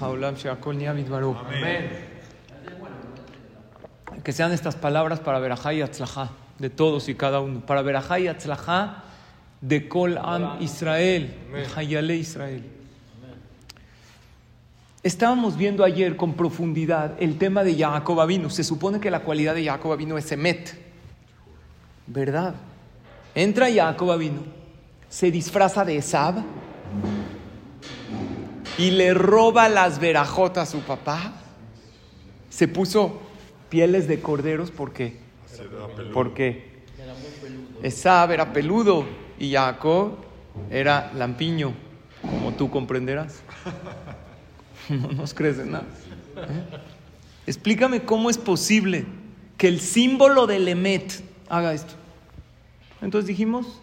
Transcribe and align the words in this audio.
Haolam, 0.00 0.36
Amén. 1.46 1.90
Que 4.22 4.32
sean 4.32 4.52
estas 4.52 4.76
palabras 4.76 5.18
para 5.18 5.40
Berajá 5.40 5.74
y 5.74 5.82
Atzlajá, 5.82 6.30
de 6.58 6.70
todos 6.70 7.08
y 7.08 7.16
cada 7.16 7.40
uno. 7.40 7.60
Para 7.60 7.82
Berajá 7.82 8.20
y 8.20 8.28
Atzlajá, 8.28 9.02
de 9.60 9.88
Kol 9.88 10.16
Am 10.18 10.58
Israel, 10.60 11.34
Hayale 11.74 12.16
Israel. 12.16 12.62
Estábamos 15.02 15.56
viendo 15.56 15.82
ayer 15.82 16.14
con 16.16 16.34
profundidad 16.34 17.14
el 17.18 17.36
tema 17.36 17.64
de 17.64 17.74
Jacob 17.74 18.20
Avinu. 18.20 18.50
Se 18.50 18.62
supone 18.62 19.00
que 19.00 19.10
la 19.10 19.20
cualidad 19.20 19.54
de 19.54 19.64
Jacob 19.64 19.92
Avinu 19.92 20.18
es 20.18 20.30
Emet. 20.30 20.78
¿Verdad? 22.06 22.54
Entra 23.34 23.66
Jacob 23.72 24.12
Avinu, 24.12 24.42
se 25.08 25.30
disfraza 25.30 25.84
de 25.84 25.96
Esab 25.96 26.44
y 28.80 28.90
le 28.92 29.12
roba 29.12 29.68
las 29.68 30.00
verajotas 30.00 30.68
a 30.68 30.72
su 30.72 30.80
papá. 30.80 31.34
Se 32.48 32.66
puso 32.66 33.20
pieles 33.68 34.08
de 34.08 34.20
corderos 34.20 34.70
porque 34.70 35.18
porque 36.14 36.70
Esab 37.82 38.32
era 38.32 38.54
peludo 38.54 39.04
y 39.38 39.52
Jacob 39.52 40.16
era 40.70 41.12
lampiño, 41.14 41.74
como 42.22 42.52
tú 42.54 42.70
comprenderás. 42.70 43.42
No 44.88 45.12
nos 45.12 45.34
crees 45.34 45.56
en 45.60 45.70
nada. 45.70 45.84
¿Eh? 46.36 46.78
Explícame 47.46 48.02
cómo 48.02 48.28
es 48.28 48.38
posible 48.38 49.04
que 49.56 49.68
el 49.68 49.78
símbolo 49.78 50.48
del 50.48 50.66
Emet 50.66 51.22
haga 51.48 51.74
esto. 51.74 51.94
Entonces 53.00 53.28
dijimos 53.28 53.80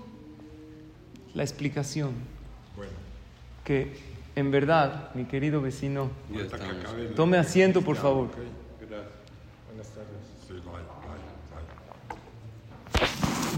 la 1.34 1.44
explicación. 1.44 2.12
Que 3.64 3.96
en 4.38 4.52
verdad, 4.52 5.10
mi 5.16 5.26
querido 5.26 5.64
vecino, 5.64 6.12
tome 7.16 7.40
asiento 7.40 7.82
por 7.82 7.96
favor. 7.96 8.30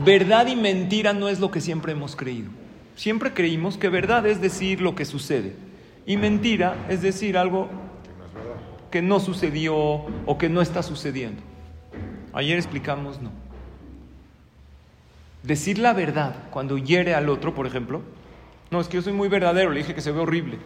Verdad 0.05 0.47
y 0.47 0.55
mentira 0.55 1.11
no 1.11 1.27
es 1.27 1.41
lo 1.41 1.51
que 1.51 1.59
siempre 1.59 1.91
hemos 1.91 2.15
creído. 2.15 2.49
Siempre 2.95 3.33
creímos 3.33 3.75
que 3.75 3.89
verdad 3.89 4.25
es 4.25 4.39
decir 4.39 4.79
lo 4.79 4.95
que 4.95 5.03
sucede 5.03 5.53
y 6.05 6.15
mentira 6.15 6.85
es 6.87 7.01
decir 7.01 7.37
algo 7.37 7.67
que 8.89 9.01
no 9.01 9.19
sucedió 9.19 9.75
o 9.75 10.37
que 10.37 10.47
no 10.47 10.61
está 10.61 10.81
sucediendo. 10.81 11.41
Ayer 12.31 12.57
explicamos 12.57 13.21
no. 13.21 13.31
Decir 15.43 15.77
la 15.77 15.91
verdad 15.91 16.35
cuando 16.51 16.77
hiere 16.77 17.15
al 17.15 17.27
otro, 17.27 17.53
por 17.53 17.67
ejemplo, 17.67 18.01
no, 18.71 18.79
es 18.79 18.87
que 18.87 18.97
yo 18.97 19.01
soy 19.01 19.13
muy 19.13 19.29
verdadero, 19.29 19.71
le 19.71 19.79
dije 19.79 19.95
que 19.95 20.01
se 20.01 20.11
ve 20.11 20.19
horrible. 20.19 20.57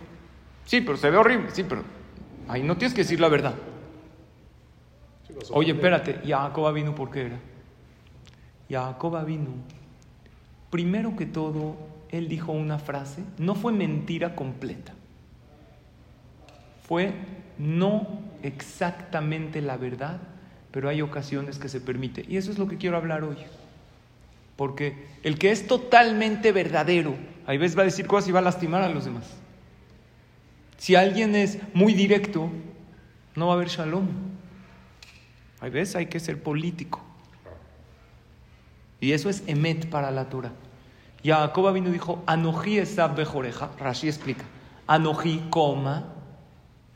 Sí, 0.66 0.82
pero 0.82 0.98
se 0.98 1.10
ve 1.10 1.18
horrible, 1.18 1.50
sí, 1.52 1.64
pero 1.64 1.84
ahí 2.48 2.64
no 2.64 2.78
tienes 2.78 2.94
que 2.94 3.02
decir 3.02 3.20
la 3.20 3.28
verdad. 3.28 3.56
Oye, 5.52 5.72
espérate, 5.74 6.22
Jacob 6.26 6.74
vino 6.74 6.96
por 6.96 7.10
qué 7.12 7.28
era. 7.28 7.40
Jacob 8.70 9.26
vino. 9.26 9.50
Primero 10.70 11.16
que 11.16 11.26
todo, 11.26 11.76
él 12.10 12.28
dijo 12.28 12.52
una 12.52 12.80
frase, 12.80 13.24
no 13.38 13.56
fue 13.56 13.72
mentira 13.72 14.36
completa. 14.36 14.94
Fue 16.88 17.14
no 17.58 18.20
exactamente 18.42 19.62
la 19.62 19.78
verdad, 19.78 20.20
pero 20.72 20.90
hay 20.90 21.02
ocasiones 21.02 21.60
que 21.60 21.70
se 21.70 21.82
permite. 21.82 22.26
Y 22.28 22.38
eso 22.38 22.52
es 22.52 22.58
lo 22.58 22.68
que 22.68 22.78
quiero 22.78 22.98
hablar 22.98 23.24
hoy. 23.24 23.38
Porque 24.56 25.08
el 25.24 25.38
que 25.38 25.52
es 25.52 25.68
totalmente 25.68 26.52
verdadero, 26.52 27.16
a 27.46 27.52
veces 27.52 27.78
va 27.78 27.82
a 27.82 27.86
decir 27.86 28.08
cosas 28.08 28.30
y 28.30 28.32
va 28.32 28.40
a 28.40 28.44
lastimar 28.44 28.82
a 28.82 28.90
los 28.90 29.06
demás. 29.06 29.43
Si 30.78 30.96
alguien 30.96 31.36
es 31.36 31.60
muy 31.74 31.94
directo, 31.94 32.50
no 33.36 33.48
va 33.48 33.54
a 33.54 33.56
haber 33.56 33.70
shalom. 33.70 34.08
A 35.62 35.70
veces 35.70 35.96
hay 35.96 36.08
que 36.08 36.20
ser 36.20 36.42
político. 36.42 37.02
Y 39.00 39.12
eso 39.12 39.30
es 39.30 39.44
emet 39.48 39.90
para 39.90 40.12
la 40.12 40.30
Torah. 40.30 40.52
Jacob 41.24 41.74
vino 41.74 41.90
y 41.90 41.94
dijo, 41.94 42.22
Anoji 42.26 42.80
esab 42.80 43.16
bejoreja. 43.16 43.72
Rashi 43.80 44.08
explica, 44.08 44.44
Anoji, 44.88 45.48
coma, 45.50 46.06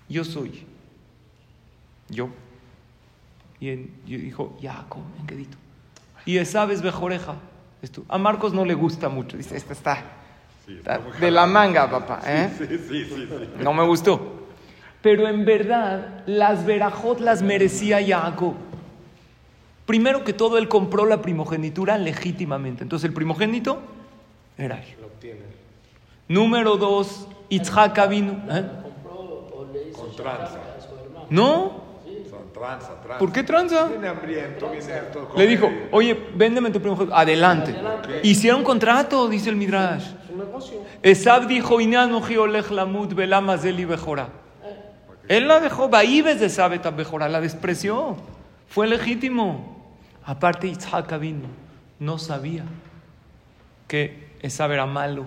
yo 0.09 0.23
soy. 0.23 0.65
Yo. 2.09 2.29
Y 3.59 3.75
yo 4.05 4.17
dijo, 4.17 4.57
Jacob, 4.61 5.01
en 5.19 5.27
quedito. 5.27 5.57
Y 6.25 6.37
Esab 6.37 6.71
es 6.71 6.81
bejoreja. 6.81 7.35
A 8.09 8.17
Marcos 8.17 8.53
no 8.53 8.65
le 8.65 8.73
gusta 8.73 9.09
mucho. 9.09 9.37
Dice, 9.37 9.55
esta 9.55 9.73
está, 9.73 10.03
está 10.67 10.99
de 11.19 11.31
la 11.31 11.45
manga, 11.45 11.89
papá. 11.89 12.21
¿eh? 12.25 12.49
Sí, 12.57 12.65
sí, 12.67 13.05
sí, 13.05 13.05
sí. 13.09 13.49
No 13.59 13.73
me 13.73 13.83
gustó. 13.83 14.33
Pero 15.01 15.27
en 15.27 15.45
verdad, 15.45 16.23
las 16.25 16.65
verajot 16.65 17.19
las 17.19 17.41
merecía 17.41 17.99
Jacob. 18.05 18.55
Primero 19.85 20.23
que 20.23 20.33
todo, 20.33 20.57
él 20.57 20.67
compró 20.67 21.05
la 21.05 21.21
primogenitura 21.21 21.97
legítimamente. 21.97 22.83
Entonces, 22.83 23.07
el 23.07 23.13
primogénito 23.13 23.81
era 24.57 24.81
él. 24.81 24.95
Lo 24.99 25.07
obtiene. 25.07 25.41
Número 26.27 26.75
dos, 26.75 27.27
Itzhak 27.49 28.09
vino. 28.09 28.33
¿eh? 28.49 28.65
Con 29.93 30.15
tranza. 30.15 30.59
¿No? 31.29 31.87
Son 32.29 32.51
tranza, 32.53 33.01
tranza. 33.01 33.17
¿Por 33.17 33.31
qué 33.31 33.43
tranza? 33.43 33.87
Viene 33.87 34.07
hambriento, 34.09 34.69
viene 34.69 34.93
harto. 34.93 35.29
Le 35.37 35.47
dijo, 35.47 35.69
oye, 35.91 36.17
véndeme 36.35 36.69
tu 36.71 36.81
primogénito. 36.81 37.15
Adelante. 37.15 37.73
Hicieron 38.23 38.63
contrato, 38.63 39.29
dice 39.29 39.49
el 39.49 39.55
Midrash. 39.55 40.05
Negocio. 40.57 40.81
Esab 41.03 41.47
dijo. 41.47 41.79
Él 45.27 45.47
la 45.47 45.59
dejó, 45.59 45.89
Baibes 45.89 46.39
de 46.39 46.49
Sabeta 46.49 46.91
bejora, 46.91 47.27
la 47.27 47.41
despreció. 47.41 48.15
Fue 48.67 48.87
legítimo. 48.87 49.75
Aparte, 50.23 50.67
Yitzhak 50.69 51.19
vino, 51.19 51.47
no 51.99 52.17
sabía 52.17 52.65
que 53.87 54.27
Esab 54.41 54.71
era 54.71 54.85
malo, 54.85 55.25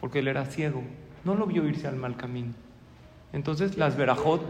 porque 0.00 0.20
él 0.20 0.28
era 0.28 0.44
ciego. 0.46 0.82
No 1.24 1.34
lo 1.34 1.46
vio 1.46 1.64
irse 1.66 1.86
al 1.86 1.96
mal 1.96 2.16
camino. 2.16 2.54
Entonces, 3.32 3.76
las 3.76 3.96
verajot. 3.96 4.42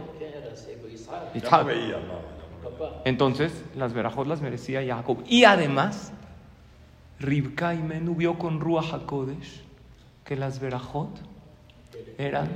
Isaac. 1.34 1.66
Entonces, 3.04 3.52
las 3.76 3.92
verajot 3.92 4.26
las 4.26 4.40
merecía 4.40 4.84
Jacob. 4.86 5.18
Y 5.26 5.44
además, 5.44 6.12
Ribka 7.18 7.74
y 7.74 7.78
Menú 7.78 8.14
vio 8.14 8.38
con 8.38 8.60
Ruach 8.60 8.92
HaKodesh 8.92 9.67
que 10.28 10.36
las 10.36 10.60
verajot 10.60 11.08
eran 12.18 12.48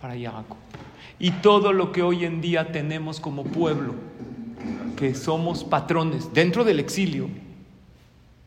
para 0.00 0.14
Jacob. 0.18 0.56
Y 1.20 1.30
todo 1.30 1.72
lo 1.72 1.92
que 1.92 2.02
hoy 2.02 2.24
en 2.24 2.40
día 2.40 2.72
tenemos 2.72 3.20
como 3.20 3.44
pueblo, 3.44 3.94
que 4.96 5.14
somos 5.14 5.62
patrones 5.62 6.32
dentro 6.34 6.64
del 6.64 6.80
exilio, 6.80 7.28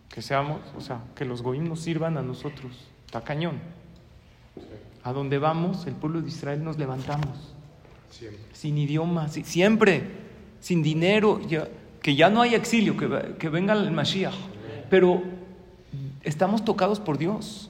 que 0.10 0.22
seamos, 0.22 0.60
o 0.78 0.82
sea, 0.82 1.00
que 1.16 1.24
los 1.24 1.42
goim 1.42 1.70
nos 1.70 1.80
sirvan 1.80 2.18
a 2.18 2.22
nosotros. 2.22 2.74
Está 3.06 3.22
cañón. 3.22 3.60
A 5.04 5.14
donde 5.14 5.38
vamos, 5.38 5.88
el 5.88 5.94
pueblo 5.94 6.22
de 6.22 6.28
Israel 6.28 6.62
nos 6.62 6.78
levantamos 6.78 7.54
Siempre. 8.10 8.42
sin 8.52 8.78
idioma, 8.78 9.30
si- 9.30 9.46
siempre, 9.46 10.04
sin 10.60 10.84
dinero, 10.84 11.40
ya- 11.48 11.70
que 12.02 12.14
ya 12.16 12.30
no 12.30 12.42
hay 12.42 12.56
exilio, 12.56 12.98
que, 12.98 13.36
que 13.40 13.48
venga 13.48 13.74
el 13.74 13.92
Mashiach. 13.92 14.36
Pero 14.90 15.22
estamos 16.24 16.66
tocados 16.66 17.00
por 17.00 17.18
Dios, 17.18 17.70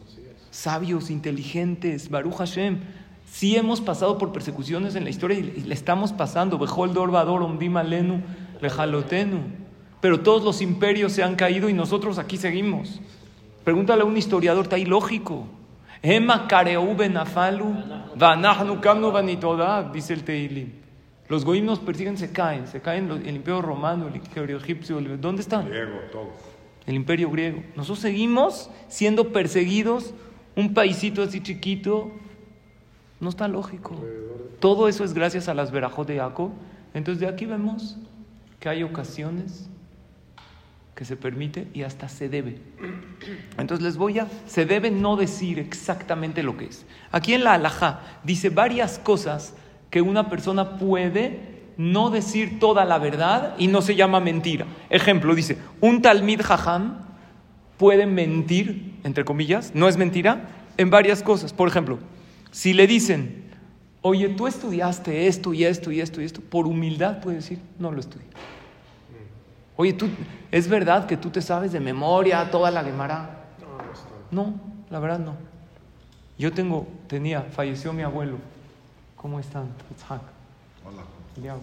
sabios, 0.55 1.09
inteligentes, 1.09 2.09
Baruch 2.09 2.35
Hashem. 2.37 2.79
Sí 3.25 3.57
hemos 3.57 3.81
pasado 3.81 4.17
por 4.17 4.31
persecuciones 4.31 4.95
en 4.95 5.03
la 5.03 5.09
historia 5.09 5.37
y 5.37 5.43
le 5.61 5.73
estamos 5.73 6.13
pasando. 6.13 6.57
Bejol 6.57 6.93
dor 6.93 7.11
vador 7.11 7.41
omdim 7.41 7.75
alenu 7.75 8.21
lejalotenu. 8.61 9.39
Pero 9.99 10.21
todos 10.21 10.43
los 10.43 10.61
imperios 10.61 11.11
se 11.11 11.23
han 11.23 11.35
caído 11.35 11.67
y 11.67 11.73
nosotros 11.73 12.17
aquí 12.17 12.37
seguimos. 12.37 13.01
Pregúntale 13.63 14.03
a 14.03 14.05
un 14.05 14.15
historiador, 14.15 14.63
está 14.63 14.77
ilógico. 14.77 15.47
Ema 16.01 16.47
kareu 16.47 16.95
benafalu, 16.95 17.73
vanahnu 18.15 18.79
kamnu 18.79 19.11
dice 19.91 20.13
el 20.13 20.23
Teilim. 20.23 20.69
Los 21.27 21.43
goim 21.43 21.65
nos 21.65 21.79
persiguen, 21.79 22.17
se 22.17 22.31
caen, 22.31 22.67
se 22.67 22.79
caen 22.81 23.09
el 23.09 23.35
imperio 23.35 23.61
romano, 23.63 24.07
el 24.07 24.15
imperio 24.17 24.57
egipcio, 24.57 24.99
el- 24.99 25.19
¿dónde 25.19 25.41
están? 25.41 25.67
Griego, 25.67 25.97
todos. 26.11 26.27
El 26.85 26.93
imperio 26.93 27.31
griego. 27.31 27.63
Nosotros 27.75 27.99
seguimos 27.99 28.69
siendo 28.87 29.33
perseguidos, 29.33 30.13
un 30.55 30.73
paisito 30.73 31.23
así 31.23 31.41
chiquito, 31.41 32.11
no 33.19 33.29
está 33.29 33.47
lógico. 33.47 34.03
Todo 34.59 34.87
eso 34.87 35.03
es 35.03 35.13
gracias 35.13 35.47
a 35.47 35.53
las 35.53 35.71
verajot 35.71 36.07
de 36.07 36.17
Jacob. 36.17 36.51
Entonces 36.93 37.19
de 37.19 37.27
aquí 37.27 37.45
vemos 37.45 37.97
que 38.59 38.69
hay 38.69 38.83
ocasiones 38.83 39.69
que 40.95 41.03
se 41.03 41.17
permite 41.17 41.67
y 41.73 41.83
hasta 41.83 42.07
se 42.07 42.29
debe. 42.29 42.57
Entonces 43.57 43.83
les 43.83 43.97
voy 43.97 44.19
a, 44.19 44.27
se 44.47 44.65
debe 44.65 44.91
no 44.91 45.17
decir 45.17 45.59
exactamente 45.59 46.41
lo 46.41 46.55
que 46.55 46.65
es. 46.65 46.85
Aquí 47.11 47.33
en 47.33 47.43
la 47.43 47.53
alajá 47.53 47.99
dice 48.23 48.49
varias 48.49 48.97
cosas 48.97 49.55
que 49.89 50.01
una 50.01 50.29
persona 50.29 50.77
puede 50.77 51.55
no 51.77 52.09
decir 52.09 52.59
toda 52.59 52.85
la 52.85 52.97
verdad 52.97 53.55
y 53.57 53.67
no 53.67 53.81
se 53.81 53.95
llama 53.95 54.21
mentira. 54.21 54.65
Ejemplo, 54.89 55.35
dice, 55.35 55.57
un 55.81 56.01
talmid 56.01 56.41
jajam 56.41 56.99
puede 57.77 58.05
mentir, 58.05 58.94
entre 59.05 59.23
comillas, 59.23 59.71
no 59.73 59.87
es 59.87 59.95
mentira, 59.95 60.49
en 60.75 60.89
varias 60.89 61.23
cosas. 61.23 61.53
Por 61.53 61.69
ejemplo, 61.69 61.99
si 62.51 62.73
le 62.73 62.87
dicen 62.87 63.45
Oye, 64.07 64.29
tú 64.29 64.45
estudiaste 64.45 65.25
esto 65.25 65.51
y 65.51 65.65
esto 65.65 65.91
y 65.91 65.99
esto 65.99 66.21
y 66.21 66.25
esto. 66.25 66.39
Por 66.39 66.67
humildad 66.67 67.21
puedes 67.21 67.43
decir, 67.43 67.59
no 67.79 67.91
lo 67.91 67.99
estudié. 67.99 68.27
Oye, 69.75 69.93
tú, 69.93 70.07
¿es 70.51 70.67
verdad 70.67 71.07
que 71.07 71.17
tú 71.17 71.31
te 71.31 71.41
sabes 71.41 71.71
de 71.71 71.79
memoria 71.79 72.51
toda 72.51 72.69
la 72.69 72.83
Gemara? 72.83 73.47
No, 74.29 74.53
la 74.91 74.99
verdad 74.99 75.17
no. 75.17 75.33
Yo 76.37 76.53
tengo, 76.53 76.85
tenía, 77.07 77.41
falleció 77.41 77.93
mi 77.93 78.03
abuelo. 78.03 78.37
¿Cómo 79.15 79.39
están? 79.39 79.69
Hola. 80.85 81.57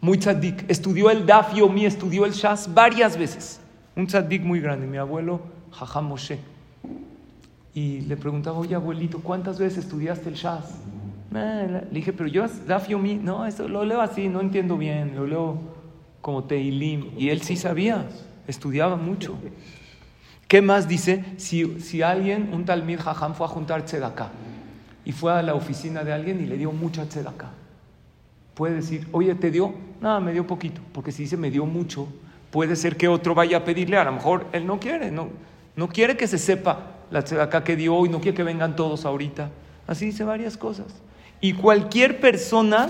Muy 0.00 0.18
tzaddik. 0.18 0.70
Estudió 0.70 1.10
el 1.10 1.26
Daf 1.26 1.52
Yomi, 1.52 1.84
estudió 1.84 2.26
el 2.26 2.32
Shas 2.32 2.72
varias 2.72 3.16
veces. 3.16 3.58
Un 3.96 4.06
tzaddik 4.06 4.42
muy 4.42 4.60
grande, 4.60 4.86
mi 4.86 4.98
abuelo 4.98 5.40
Jajam 5.72 6.06
Moshe. 6.06 6.38
Y 7.76 8.00
le 8.00 8.16
preguntaba, 8.16 8.56
oye 8.56 8.74
abuelito, 8.74 9.20
¿cuántas 9.20 9.58
veces 9.58 9.84
estudiaste 9.84 10.30
el 10.30 10.34
Shas? 10.34 10.78
"Eh", 11.34 11.82
Le 11.90 11.94
dije, 11.94 12.14
pero 12.14 12.26
yo 12.26 12.46
Daf 12.66 12.88
Yomi, 12.88 13.16
no, 13.16 13.44
eso 13.44 13.68
lo 13.68 13.84
leo 13.84 14.00
así, 14.00 14.28
no 14.28 14.40
entiendo 14.40 14.78
bien, 14.78 15.14
lo 15.14 15.26
leo 15.26 15.58
como 16.22 16.44
Teilim. 16.44 17.10
Y 17.18 17.28
él 17.28 17.42
sí 17.42 17.54
sabía, 17.54 18.06
estudiaba 18.48 18.96
mucho. 18.96 19.36
¿Qué 20.48 20.62
más 20.62 20.88
dice? 20.88 21.22
Si, 21.36 21.78
si 21.80 22.00
alguien, 22.00 22.48
un 22.54 22.64
talmid 22.64 22.98
jajam, 22.98 23.34
fue 23.34 23.44
a 23.44 23.50
juntar 23.50 23.84
tzedakah 23.84 24.30
y 25.04 25.12
fue 25.12 25.34
a 25.34 25.42
la 25.42 25.54
oficina 25.54 26.02
de 26.02 26.14
alguien 26.14 26.42
y 26.42 26.46
le 26.46 26.56
dio 26.56 26.72
mucha 26.72 27.04
tzedakah, 27.04 27.50
puede 28.54 28.76
decir, 28.76 29.06
oye, 29.12 29.34
¿te 29.34 29.50
dio? 29.50 29.74
No, 30.00 30.18
me 30.22 30.32
dio 30.32 30.46
poquito. 30.46 30.80
Porque 30.94 31.12
si 31.12 31.24
dice 31.24 31.36
me 31.36 31.50
dio 31.50 31.66
mucho, 31.66 32.08
puede 32.50 32.74
ser 32.74 32.96
que 32.96 33.06
otro 33.06 33.34
vaya 33.34 33.58
a 33.58 33.64
pedirle. 33.64 33.98
A 33.98 34.04
lo 34.04 34.12
mejor 34.12 34.46
él 34.52 34.66
no 34.66 34.80
quiere, 34.80 35.10
no, 35.10 35.28
no 35.76 35.88
quiere 35.88 36.16
que 36.16 36.26
se 36.26 36.38
sepa 36.38 36.92
la 37.10 37.22
tzedakah 37.22 37.64
que 37.64 37.76
dio 37.76 38.04
y 38.06 38.08
no 38.08 38.20
quiere 38.20 38.36
que 38.36 38.42
vengan 38.42 38.76
todos 38.76 39.04
ahorita. 39.04 39.50
Así 39.86 40.06
dice 40.06 40.24
varias 40.24 40.56
cosas. 40.56 40.86
Y 41.40 41.52
cualquier 41.52 42.20
persona 42.20 42.88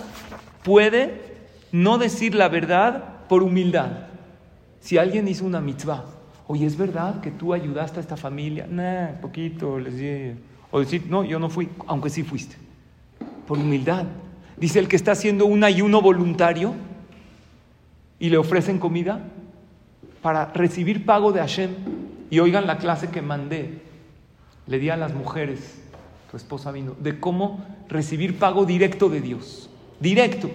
puede 0.62 1.36
no 1.72 1.98
decir 1.98 2.34
la 2.34 2.48
verdad 2.48 3.26
por 3.28 3.42
humildad. 3.42 4.06
Si 4.80 4.98
alguien 4.98 5.28
hizo 5.28 5.44
una 5.44 5.60
mitzvah, 5.60 6.04
oye, 6.46 6.64
¿es 6.64 6.76
verdad 6.76 7.20
que 7.20 7.30
tú 7.30 7.52
ayudaste 7.52 7.98
a 7.98 8.02
esta 8.02 8.16
familia? 8.16 8.66
Nah, 8.70 9.20
poquito, 9.20 9.78
les 9.78 9.96
di. 9.96 10.40
O 10.70 10.80
decir, 10.80 11.06
no, 11.08 11.24
yo 11.24 11.38
no 11.38 11.48
fui, 11.48 11.68
aunque 11.86 12.10
sí 12.10 12.22
fuiste. 12.22 12.56
Por 13.46 13.58
humildad. 13.58 14.04
Dice 14.56 14.78
el 14.78 14.88
que 14.88 14.96
está 14.96 15.12
haciendo 15.12 15.46
un 15.46 15.64
ayuno 15.64 16.00
voluntario 16.00 16.74
y 18.18 18.30
le 18.30 18.38
ofrecen 18.38 18.78
comida 18.78 19.24
para 20.22 20.46
recibir 20.52 21.04
pago 21.04 21.32
de 21.32 21.40
Hashem. 21.40 21.70
Y 22.30 22.38
oigan 22.38 22.66
la 22.66 22.78
clase 22.78 23.08
que 23.08 23.22
mandé. 23.22 23.85
Le 24.66 24.78
di 24.78 24.90
a 24.90 24.96
las 24.96 25.14
mujeres, 25.14 25.80
tu 26.30 26.36
esposa 26.36 26.72
vino, 26.72 26.94
de 26.98 27.20
cómo 27.20 27.64
recibir 27.88 28.38
pago 28.38 28.64
directo 28.64 29.08
de 29.08 29.20
Dios. 29.20 29.70
Directo. 30.00 30.50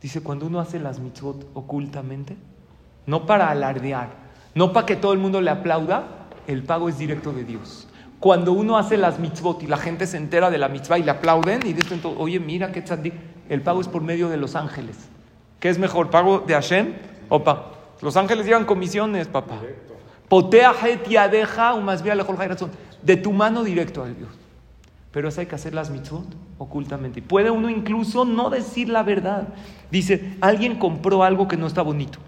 Dice, 0.00 0.22
cuando 0.22 0.46
uno 0.46 0.60
hace 0.60 0.78
las 0.78 1.00
mitzvot 1.00 1.46
ocultamente, 1.54 2.36
no 3.06 3.26
para 3.26 3.50
alardear, 3.50 4.10
no 4.54 4.72
para 4.72 4.86
que 4.86 4.96
todo 4.96 5.12
el 5.12 5.18
mundo 5.18 5.40
le 5.40 5.50
aplauda, 5.50 6.28
el 6.46 6.62
pago 6.62 6.88
es 6.88 6.98
directo 6.98 7.32
de 7.32 7.44
Dios. 7.44 7.88
Cuando 8.20 8.52
uno 8.52 8.78
hace 8.78 8.96
las 8.96 9.18
mitzvot 9.18 9.62
y 9.62 9.66
la 9.66 9.76
gente 9.76 10.06
se 10.06 10.16
entera 10.16 10.50
de 10.50 10.58
la 10.58 10.68
mitzvah 10.68 10.98
y 10.98 11.02
le 11.02 11.10
aplauden 11.10 11.66
y 11.66 11.72
dicen, 11.72 12.00
oye, 12.18 12.40
mira 12.40 12.72
qué 12.72 12.82
el 13.48 13.62
pago 13.62 13.80
es 13.80 13.88
por 13.88 14.02
medio 14.02 14.28
de 14.28 14.36
los 14.36 14.54
ángeles. 14.54 14.96
¿Qué 15.60 15.68
es 15.68 15.78
mejor, 15.78 16.10
pago 16.10 16.40
de 16.40 16.54
Hashem 16.54 16.94
o 17.28 17.42
pa? 17.42 17.72
Los 18.00 18.16
ángeles 18.16 18.46
llevan 18.46 18.64
comisiones, 18.64 19.28
papá. 19.28 19.56
Potea 19.56 19.95
De 23.02 23.16
tu 23.16 23.32
mano 23.32 23.62
directo 23.64 24.02
a 24.02 24.08
Dios. 24.08 24.28
Pero 25.12 25.28
eso 25.28 25.40
hay 25.40 25.46
que 25.46 25.54
hacer 25.54 25.72
las 25.74 25.88
mitzvot 25.90 26.26
ocultamente. 26.58 27.22
Puede 27.22 27.50
uno 27.50 27.70
incluso 27.70 28.24
no 28.24 28.50
decir 28.50 28.88
la 28.88 29.02
verdad. 29.02 29.48
Dice, 29.90 30.34
alguien 30.40 30.78
compró 30.78 31.22
algo 31.22 31.46
que 31.48 31.56
no 31.56 31.66
está 31.66 31.82
bonito. 31.82 32.18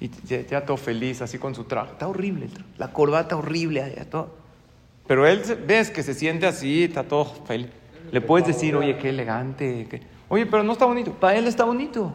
Y 0.00 0.10
ya, 0.26 0.64
todo 0.66 0.76
feliz, 0.76 1.22
así 1.22 1.38
con 1.38 1.54
su 1.54 1.64
traje. 1.64 1.92
Está 1.92 2.06
horrible 2.08 2.46
el 2.46 2.50
traje. 2.52 2.68
La 2.76 2.92
corbata 2.92 3.36
horrible. 3.36 3.94
ya 3.96 4.04
todo. 4.04 4.34
Pero 5.06 5.26
él 5.26 5.40
ves 5.66 5.90
que 5.90 6.02
se 6.02 6.12
siente 6.14 6.46
así, 6.46 6.84
está 6.84 7.04
todo 7.04 7.24
feliz. 7.46 7.68
Le 8.12 8.20
puedes 8.20 8.46
decir, 8.46 8.76
oye, 8.76 8.98
qué 8.98 9.08
elegante. 9.10 9.86
qué- 9.88 10.02
Oye, 10.28 10.44
pero 10.46 10.62
no 10.64 10.72
está 10.72 10.84
bonito. 10.84 11.12
Para 11.12 11.36
él 11.38 11.46
está 11.46 11.64
bonito. 11.64 12.12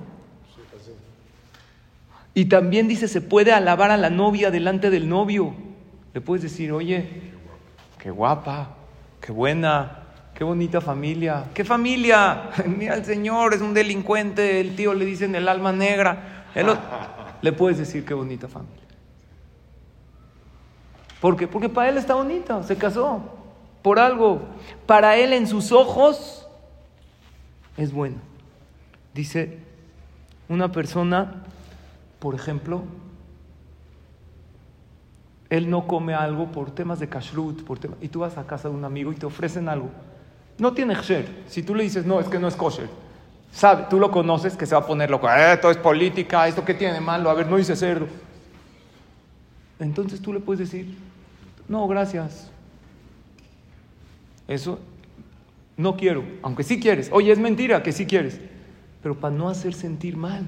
Y 2.33 2.45
también 2.45 2.87
dice, 2.87 3.07
se 3.07 3.21
puede 3.21 3.51
alabar 3.51 3.91
a 3.91 3.97
la 3.97 4.09
novia 4.09 4.51
delante 4.51 4.89
del 4.89 5.09
novio. 5.09 5.53
Le 6.13 6.21
puedes 6.21 6.43
decir, 6.43 6.71
oye, 6.71 7.31
qué 7.99 8.09
guapa, 8.09 8.75
qué 9.19 9.31
buena, 9.31 10.03
qué 10.33 10.43
bonita 10.43 10.79
familia. 10.79 11.45
¿Qué 11.53 11.65
familia? 11.65 12.49
Mira, 12.65 12.95
el 12.95 13.05
señor 13.05 13.53
es 13.53 13.61
un 13.61 13.73
delincuente, 13.73 14.61
el 14.61 14.75
tío 14.75 14.93
le 14.93 15.05
dicen 15.05 15.35
el 15.35 15.47
alma 15.47 15.71
negra. 15.71 16.45
Le 17.41 17.51
puedes 17.53 17.79
decir 17.79 18.05
qué 18.05 18.13
bonita 18.13 18.47
familia. 18.47 18.77
¿Por 21.19 21.37
qué? 21.37 21.47
Porque 21.47 21.69
para 21.69 21.89
él 21.89 21.97
está 21.97 22.15
bonita, 22.15 22.61
se 22.63 22.75
casó 22.75 23.21
por 23.81 23.99
algo. 23.99 24.41
Para 24.85 25.15
él 25.17 25.33
en 25.33 25.47
sus 25.47 25.71
ojos 25.71 26.47
es 27.77 27.91
bueno. 27.91 28.17
Dice, 29.13 29.59
una 30.49 30.71
persona, 30.71 31.43
por 32.21 32.35
ejemplo, 32.35 32.83
él 35.49 35.71
no 35.71 35.87
come 35.87 36.13
algo 36.13 36.51
por 36.51 36.69
temas 36.69 36.99
de 36.99 37.09
kashrut, 37.09 37.63
por 37.63 37.79
y 37.99 38.07
tú 38.09 38.19
vas 38.19 38.37
a 38.37 38.45
casa 38.45 38.69
de 38.69 38.75
un 38.75 38.85
amigo 38.85 39.11
y 39.11 39.15
te 39.15 39.25
ofrecen 39.25 39.67
algo. 39.67 39.89
No 40.59 40.71
tiene 40.73 40.95
kosher. 40.95 41.27
Si 41.47 41.63
tú 41.63 41.73
le 41.73 41.81
dices, 41.81 42.05
no, 42.05 42.19
es 42.19 42.27
que 42.27 42.37
no 42.37 42.47
es 42.47 42.55
kosher, 42.55 42.87
sabe, 43.51 43.87
tú 43.89 43.99
lo 43.99 44.11
conoces 44.11 44.55
que 44.55 44.67
se 44.67 44.75
va 44.75 44.81
a 44.81 44.85
poner 44.85 45.09
loco. 45.09 45.27
"Eh, 45.27 45.53
Esto 45.53 45.71
es 45.71 45.77
política, 45.77 46.47
esto 46.47 46.63
que 46.63 46.75
tiene 46.75 47.01
malo, 47.01 47.27
a 47.31 47.33
ver, 47.33 47.47
no 47.47 47.57
dice 47.57 47.75
cerdo. 47.75 48.05
Entonces 49.79 50.21
tú 50.21 50.31
le 50.31 50.39
puedes 50.39 50.59
decir, 50.59 50.95
no, 51.67 51.87
gracias. 51.87 52.51
Eso 54.47 54.77
no 55.75 55.97
quiero, 55.97 56.23
aunque 56.43 56.61
sí 56.61 56.79
quieres. 56.79 57.09
Oye, 57.11 57.31
es 57.31 57.39
mentira 57.39 57.81
que 57.81 57.91
sí 57.91 58.05
quieres, 58.05 58.39
pero 59.01 59.15
para 59.15 59.33
no 59.33 59.49
hacer 59.49 59.73
sentir 59.73 60.15
mal. 60.15 60.45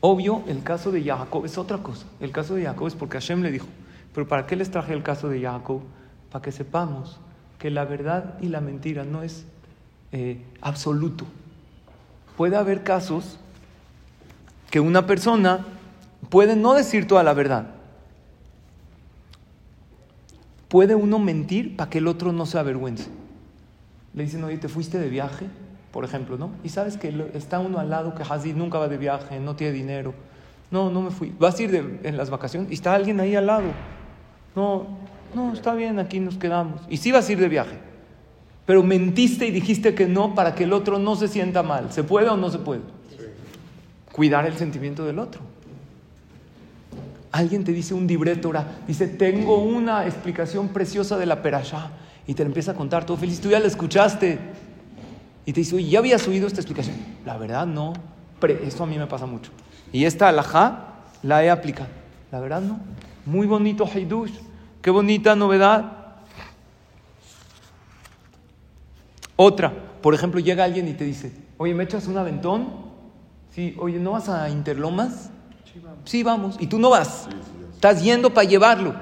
Obvio, 0.00 0.42
el 0.46 0.62
caso 0.62 0.92
de 0.92 1.02
Jacob 1.02 1.44
es 1.44 1.58
otra 1.58 1.78
cosa. 1.78 2.06
El 2.20 2.30
caso 2.30 2.54
de 2.54 2.64
Jacob 2.64 2.86
es 2.86 2.94
porque 2.94 3.18
Hashem 3.18 3.42
le 3.42 3.50
dijo. 3.50 3.66
Pero 4.14 4.28
¿para 4.28 4.46
qué 4.46 4.56
les 4.56 4.70
traje 4.70 4.92
el 4.92 5.02
caso 5.02 5.28
de 5.28 5.40
Jacob? 5.40 5.80
Para 6.30 6.42
que 6.42 6.52
sepamos 6.52 7.18
que 7.58 7.70
la 7.70 7.84
verdad 7.84 8.38
y 8.40 8.48
la 8.48 8.60
mentira 8.60 9.04
no 9.04 9.22
es 9.22 9.46
eh, 10.12 10.42
absoluto. 10.60 11.26
Puede 12.36 12.56
haber 12.56 12.82
casos 12.82 13.38
que 14.70 14.80
una 14.80 15.06
persona 15.06 15.64
puede 16.28 16.56
no 16.56 16.74
decir 16.74 17.06
toda 17.06 17.22
la 17.22 17.32
verdad. 17.32 17.68
Puede 20.68 20.94
uno 20.94 21.18
mentir 21.18 21.76
para 21.76 21.88
que 21.88 21.98
el 21.98 22.08
otro 22.08 22.32
no 22.32 22.44
se 22.44 22.58
avergüence. 22.58 23.08
Le 24.14 24.24
dicen, 24.24 24.42
oye, 24.44 24.58
te 24.58 24.68
fuiste 24.68 24.98
de 24.98 25.08
viaje, 25.08 25.46
por 25.96 26.04
ejemplo, 26.04 26.36
¿no? 26.36 26.50
Y 26.62 26.68
sabes 26.68 26.98
que 26.98 27.30
está 27.32 27.58
uno 27.58 27.78
al 27.78 27.88
lado 27.88 28.14
que 28.14 28.22
Hazid 28.22 28.54
nunca 28.54 28.76
va 28.78 28.86
de 28.86 28.98
viaje, 28.98 29.40
no 29.40 29.56
tiene 29.56 29.72
dinero. 29.72 30.12
No, 30.70 30.90
no 30.90 31.00
me 31.00 31.10
fui. 31.10 31.32
Vas 31.38 31.58
a 31.58 31.62
ir 31.62 31.70
de- 31.70 32.00
en 32.06 32.18
las 32.18 32.28
vacaciones 32.28 32.70
y 32.70 32.74
está 32.74 32.94
alguien 32.94 33.18
ahí 33.18 33.34
al 33.34 33.46
lado. 33.46 33.68
No, 34.54 34.88
no, 35.34 35.54
está 35.54 35.72
bien, 35.74 35.98
aquí 35.98 36.20
nos 36.20 36.36
quedamos. 36.36 36.82
Y 36.90 36.98
sí 36.98 37.12
vas 37.12 37.26
a 37.26 37.32
ir 37.32 37.38
de 37.40 37.48
viaje. 37.48 37.78
Pero 38.66 38.82
mentiste 38.82 39.46
y 39.46 39.50
dijiste 39.50 39.94
que 39.94 40.04
no 40.06 40.34
para 40.34 40.54
que 40.54 40.64
el 40.64 40.74
otro 40.74 40.98
no 40.98 41.16
se 41.16 41.28
sienta 41.28 41.62
mal. 41.62 41.90
¿Se 41.90 42.04
puede 42.04 42.28
o 42.28 42.36
no 42.36 42.50
se 42.50 42.58
puede? 42.58 42.82
Cuidar 44.12 44.44
el 44.44 44.52
sentimiento 44.58 45.06
del 45.06 45.18
otro. 45.18 45.40
Alguien 47.32 47.64
te 47.64 47.72
dice 47.72 47.94
un 47.94 48.06
libretora, 48.06 48.66
dice, 48.86 49.08
tengo 49.08 49.62
una 49.62 50.04
explicación 50.04 50.68
preciosa 50.68 51.16
de 51.16 51.24
la 51.24 51.40
perashá. 51.40 51.88
Y 52.26 52.34
te 52.34 52.42
la 52.42 52.48
empieza 52.48 52.72
a 52.72 52.74
contar 52.74 53.06
todo 53.06 53.16
feliz. 53.16 53.40
Tú 53.40 53.48
ya 53.48 53.60
la 53.60 53.68
escuchaste. 53.68 54.38
Y 55.46 55.52
te 55.52 55.60
dice, 55.60 55.76
oye, 55.76 55.88
¿ya 55.88 56.00
habías 56.00 56.26
oído 56.28 56.46
esta 56.46 56.60
explicación? 56.60 56.96
La 57.24 57.38
verdad, 57.38 57.66
no. 57.66 57.94
Pre- 58.40 58.66
Esto 58.66 58.82
a 58.82 58.86
mí 58.86 58.98
me 58.98 59.06
pasa 59.06 59.24
mucho. 59.26 59.50
Y 59.92 60.04
esta 60.04 60.28
alajá 60.28 60.96
la 61.22 61.42
he 61.42 61.48
aplicado. 61.50 61.88
La 62.30 62.40
verdad, 62.40 62.60
no. 62.60 62.78
Muy 63.24 63.46
bonito 63.46 63.86
Haidush. 63.86 64.32
Qué 64.82 64.90
bonita 64.90 65.34
novedad. 65.34 65.92
Otra, 69.36 69.72
por 70.02 70.14
ejemplo, 70.14 70.40
llega 70.40 70.64
alguien 70.64 70.88
y 70.88 70.94
te 70.94 71.04
dice, 71.04 71.32
oye, 71.58 71.74
¿me 71.74 71.84
echas 71.84 72.06
un 72.06 72.16
aventón? 72.18 72.86
Sí, 73.50 73.74
oye, 73.78 73.98
¿no 73.98 74.12
vas 74.12 74.28
a 74.28 74.48
Interlomas? 74.50 75.30
Sí, 76.04 76.22
vamos. 76.22 76.56
Y 76.58 76.66
tú 76.66 76.78
no 76.78 76.90
vas. 76.90 77.28
Estás 77.74 78.02
yendo 78.02 78.32
para 78.32 78.48
llevarlo. 78.48 78.94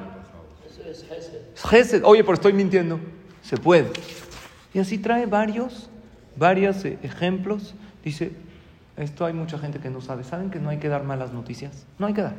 Eso 0.66 0.82
es 0.88 1.72
Hesed. 1.72 2.02
Oye, 2.04 2.22
pero 2.24 2.34
estoy 2.34 2.52
mintiendo. 2.52 2.98
Se 3.42 3.56
puede. 3.56 3.90
Y 4.72 4.78
así 4.80 4.98
trae 4.98 5.26
varios, 5.26 5.88
varios 6.36 6.84
eh, 6.84 6.98
ejemplos. 7.02 7.74
Dice, 8.04 8.32
esto 8.96 9.24
hay 9.24 9.32
mucha 9.32 9.58
gente 9.58 9.80
que 9.80 9.90
no 9.90 10.00
sabe. 10.00 10.24
¿Saben 10.24 10.50
que 10.50 10.60
no 10.60 10.70
hay 10.70 10.78
que 10.78 10.88
dar 10.88 11.04
malas 11.04 11.32
noticias? 11.32 11.86
No 11.98 12.06
hay 12.06 12.14
que 12.14 12.22
dar. 12.22 12.34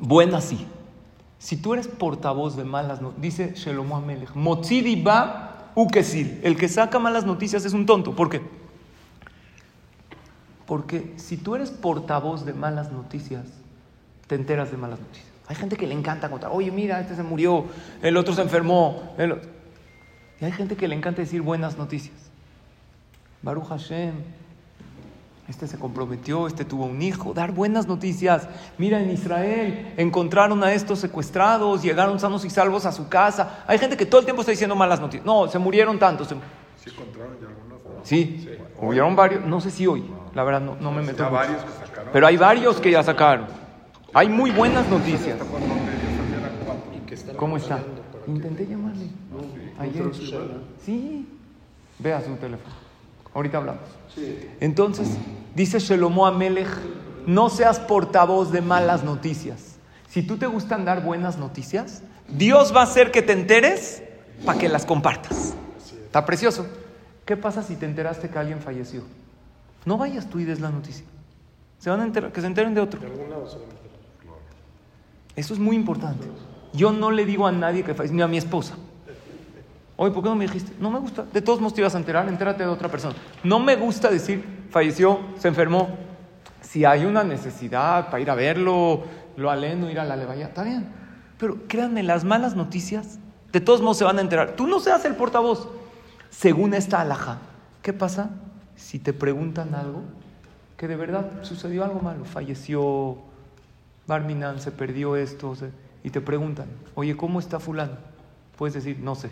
Buenas 0.00 0.44
sí. 0.44 0.66
Si 1.38 1.56
tú 1.56 1.74
eres 1.74 1.88
portavoz 1.88 2.56
de 2.56 2.64
malas 2.64 3.00
noticias, 3.00 3.22
dice 3.22 3.52
Shelomo 3.54 3.96
Amelech, 3.96 4.34
Motzidi 4.34 5.00
ba 5.00 5.70
ukesir. 5.74 6.40
El 6.42 6.56
que 6.56 6.68
saca 6.68 6.98
malas 6.98 7.24
noticias 7.24 7.64
es 7.64 7.72
un 7.72 7.86
tonto. 7.86 8.14
¿Por 8.14 8.28
qué? 8.28 8.40
Porque 10.66 11.14
si 11.16 11.36
tú 11.36 11.54
eres 11.54 11.70
portavoz 11.70 12.44
de 12.44 12.52
malas 12.52 12.92
noticias, 12.92 13.46
te 14.26 14.36
enteras 14.36 14.70
de 14.70 14.76
malas 14.76 15.00
noticias. 15.00 15.26
Hay 15.48 15.56
gente 15.56 15.76
que 15.76 15.86
le 15.86 15.94
encanta 15.94 16.30
contar, 16.30 16.50
oye, 16.52 16.70
mira, 16.70 17.00
este 17.00 17.14
se 17.14 17.22
murió, 17.22 17.66
el 18.00 18.16
otro 18.16 18.32
se 18.32 18.42
enfermó. 18.42 19.14
el 19.18 19.32
o-". 19.32 19.61
Y 20.42 20.44
hay 20.44 20.50
gente 20.52 20.74
que 20.76 20.88
le 20.88 20.96
encanta 20.96 21.22
decir 21.22 21.40
buenas 21.40 21.78
noticias. 21.78 22.16
Baruch 23.42 23.68
Hashem, 23.68 24.12
este 25.48 25.68
se 25.68 25.78
comprometió, 25.78 26.48
este 26.48 26.64
tuvo 26.64 26.86
un 26.86 27.00
hijo, 27.00 27.32
dar 27.32 27.52
buenas 27.52 27.86
noticias. 27.86 28.48
Mira, 28.76 29.00
en 29.00 29.10
Israel 29.12 29.94
encontraron 29.96 30.64
a 30.64 30.72
estos 30.72 30.98
secuestrados, 30.98 31.80
llegaron 31.82 32.18
sanos 32.18 32.44
y 32.44 32.50
salvos 32.50 32.86
a 32.86 32.90
su 32.92 33.08
casa. 33.08 33.62
Hay 33.68 33.78
gente 33.78 33.96
que 33.96 34.04
todo 34.04 34.18
el 34.18 34.24
tiempo 34.24 34.42
está 34.42 34.50
diciendo 34.50 34.74
malas 34.74 34.98
noticias. 35.00 35.24
No, 35.24 35.46
se 35.46 35.60
murieron 35.60 35.96
tantos. 36.00 36.26
se- 36.26 36.34
Sí 36.82 36.90
encontraron 36.90 37.36
ya 37.40 37.46
algunos. 37.46 37.78
¿no? 37.84 38.04
Sí, 38.04 38.48
hubieron 38.80 39.14
varios, 39.14 39.44
no 39.46 39.60
sé 39.60 39.70
si 39.70 39.86
hoy, 39.86 40.04
la 40.34 40.42
verdad 40.42 40.60
no, 40.60 40.74
no 40.80 40.90
me 40.90 41.02
meto 41.02 41.22
mucho. 41.22 41.34
varios 41.36 41.62
que 41.62 41.86
sacaron. 41.86 42.10
Pero 42.12 42.26
hay 42.26 42.36
varios 42.36 42.80
que 42.80 42.90
ya 42.90 43.02
sacaron. 43.04 43.46
Hay 44.12 44.28
muy 44.28 44.50
buenas 44.50 44.88
noticias. 44.88 45.38
¿Cómo 47.36 47.56
está? 47.56 47.78
Intenté 48.26 48.66
llamarle. 48.66 49.06
Ayer. 49.78 50.10
Sí. 50.84 51.26
Vea 51.98 52.20
su 52.20 52.34
teléfono. 52.36 52.74
Ahorita 53.34 53.58
hablamos. 53.58 53.82
Entonces, 54.60 55.08
dice 55.54 55.78
Shelomo 55.78 56.26
Amelech, 56.26 56.68
no 57.26 57.48
seas 57.48 57.80
portavoz 57.80 58.52
de 58.52 58.60
malas 58.60 59.04
noticias. 59.04 59.76
Si 60.08 60.22
tú 60.22 60.36
te 60.36 60.46
gustan 60.46 60.84
dar 60.84 61.02
buenas 61.02 61.38
noticias, 61.38 62.02
Dios 62.28 62.74
va 62.74 62.80
a 62.80 62.84
hacer 62.84 63.10
que 63.10 63.22
te 63.22 63.32
enteres 63.32 64.02
para 64.44 64.58
que 64.58 64.68
las 64.68 64.84
compartas. 64.84 65.54
Está 66.04 66.26
precioso. 66.26 66.66
¿Qué 67.24 67.36
pasa 67.36 67.62
si 67.62 67.76
te 67.76 67.86
enteraste 67.86 68.28
que 68.28 68.38
alguien 68.38 68.60
falleció? 68.60 69.02
No 69.84 69.96
vayas 69.96 70.28
tú 70.28 70.38
y 70.40 70.44
des 70.44 70.60
la 70.60 70.70
noticia. 70.70 71.06
Se 71.78 71.88
van 71.88 72.00
a 72.00 72.04
enterar, 72.04 72.32
que 72.32 72.40
se 72.40 72.46
enteren 72.46 72.74
de 72.74 72.80
otro. 72.80 73.00
De 73.00 73.06
algún 73.06 73.30
lado 73.30 73.48
se 73.48 73.56
van 73.56 73.68
a 73.68 73.70
enterar. 73.70 74.38
Eso 75.34 75.54
es 75.54 75.60
muy 75.60 75.76
importante. 75.76 76.26
Yo 76.74 76.92
no 76.92 77.10
le 77.10 77.24
digo 77.24 77.46
a 77.46 77.52
nadie 77.52 77.82
que 77.82 77.94
falleció, 77.94 78.16
ni 78.16 78.22
a 78.22 78.28
mi 78.28 78.36
esposa. 78.36 78.76
Oye, 80.02 80.12
¿por 80.12 80.24
qué 80.24 80.30
no 80.30 80.34
me 80.34 80.46
dijiste? 80.46 80.72
No 80.80 80.90
me 80.90 80.98
gusta. 80.98 81.24
De 81.32 81.40
todos 81.40 81.60
modos 81.60 81.74
te 81.74 81.80
ibas 81.80 81.94
a 81.94 81.98
enterar, 81.98 82.28
entérate 82.28 82.64
de 82.64 82.68
otra 82.68 82.88
persona. 82.88 83.14
No 83.44 83.60
me 83.60 83.76
gusta 83.76 84.10
decir, 84.10 84.44
falleció, 84.68 85.20
se 85.38 85.46
enfermó. 85.46 85.96
Si 86.60 86.84
hay 86.84 87.04
una 87.04 87.22
necesidad 87.22 88.06
para 88.06 88.20
ir 88.20 88.28
a 88.28 88.34
verlo, 88.34 89.04
lo 89.36 89.48
aleno, 89.48 89.88
ir 89.88 90.00
a 90.00 90.04
la 90.04 90.16
levaya, 90.16 90.46
está 90.46 90.64
bien. 90.64 90.88
Pero 91.38 91.68
créanme, 91.68 92.02
las 92.02 92.24
malas 92.24 92.56
noticias, 92.56 93.20
de 93.52 93.60
todos 93.60 93.80
modos 93.80 93.98
se 93.98 94.02
van 94.02 94.18
a 94.18 94.22
enterar. 94.22 94.56
Tú 94.56 94.66
no 94.66 94.80
seas 94.80 95.04
el 95.04 95.14
portavoz. 95.14 95.68
Según 96.30 96.74
esta 96.74 97.00
alhaja, 97.00 97.38
¿qué 97.80 97.92
pasa 97.92 98.30
si 98.74 98.98
te 98.98 99.12
preguntan 99.12 99.72
algo 99.72 100.02
que 100.76 100.88
de 100.88 100.96
verdad 100.96 101.30
sucedió 101.42 101.84
algo 101.84 102.00
malo? 102.00 102.24
Falleció, 102.24 103.18
Barminan, 104.08 104.58
se 104.58 104.72
perdió 104.72 105.14
esto, 105.14 105.54
y 106.02 106.10
te 106.10 106.20
preguntan, 106.20 106.66
oye, 106.96 107.16
¿cómo 107.16 107.38
está 107.38 107.60
fulano? 107.60 107.98
Puedes 108.58 108.74
decir, 108.74 108.98
no 108.98 109.14
sé. 109.14 109.30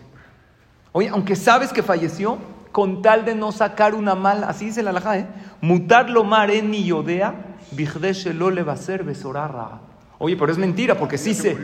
Oye, 0.93 1.09
aunque 1.09 1.35
sabes 1.35 1.71
que 1.71 1.83
falleció, 1.83 2.37
con 2.71 3.01
tal 3.01 3.25
de 3.25 3.35
no 3.35 3.51
sacar 3.51 3.95
una 3.95 4.15
mala, 4.15 4.47
así 4.47 4.65
dice 4.65 4.83
la 4.83 4.91
alhaja, 4.91 5.17
¿eh? 5.19 5.27
Mutar 5.61 6.09
lo 6.09 6.23
mare 6.23 6.61
ni 6.61 6.85
yodea, 6.85 7.57
shelo 7.75 8.49
le 8.49 8.63
va 8.63 8.73
a 8.73 8.77
ser 8.77 9.03
besorarra. 9.03 9.81
Oye, 10.17 10.37
pero 10.37 10.51
es 10.51 10.57
mentira, 10.57 10.95
porque 10.97 11.17
sí 11.17 11.33
sé. 11.33 11.57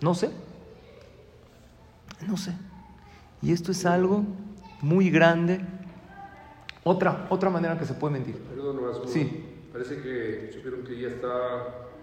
No 0.00 0.14
sé. 0.14 0.30
No 2.26 2.36
sé. 2.36 2.54
Y 3.42 3.52
esto 3.52 3.72
es 3.72 3.84
algo 3.86 4.24
muy 4.82 5.10
grande. 5.10 5.60
Otra, 6.82 7.26
otra 7.28 7.50
manera 7.50 7.78
que 7.78 7.84
se 7.84 7.94
puede 7.94 8.14
mentir. 8.14 8.36
Perdón, 8.36 8.80
Sí. 9.06 9.46
Parece 9.72 10.00
que 10.02 10.50
supieron 10.52 10.82
que 10.82 11.00
ya 11.00 11.08
está. 11.08 11.28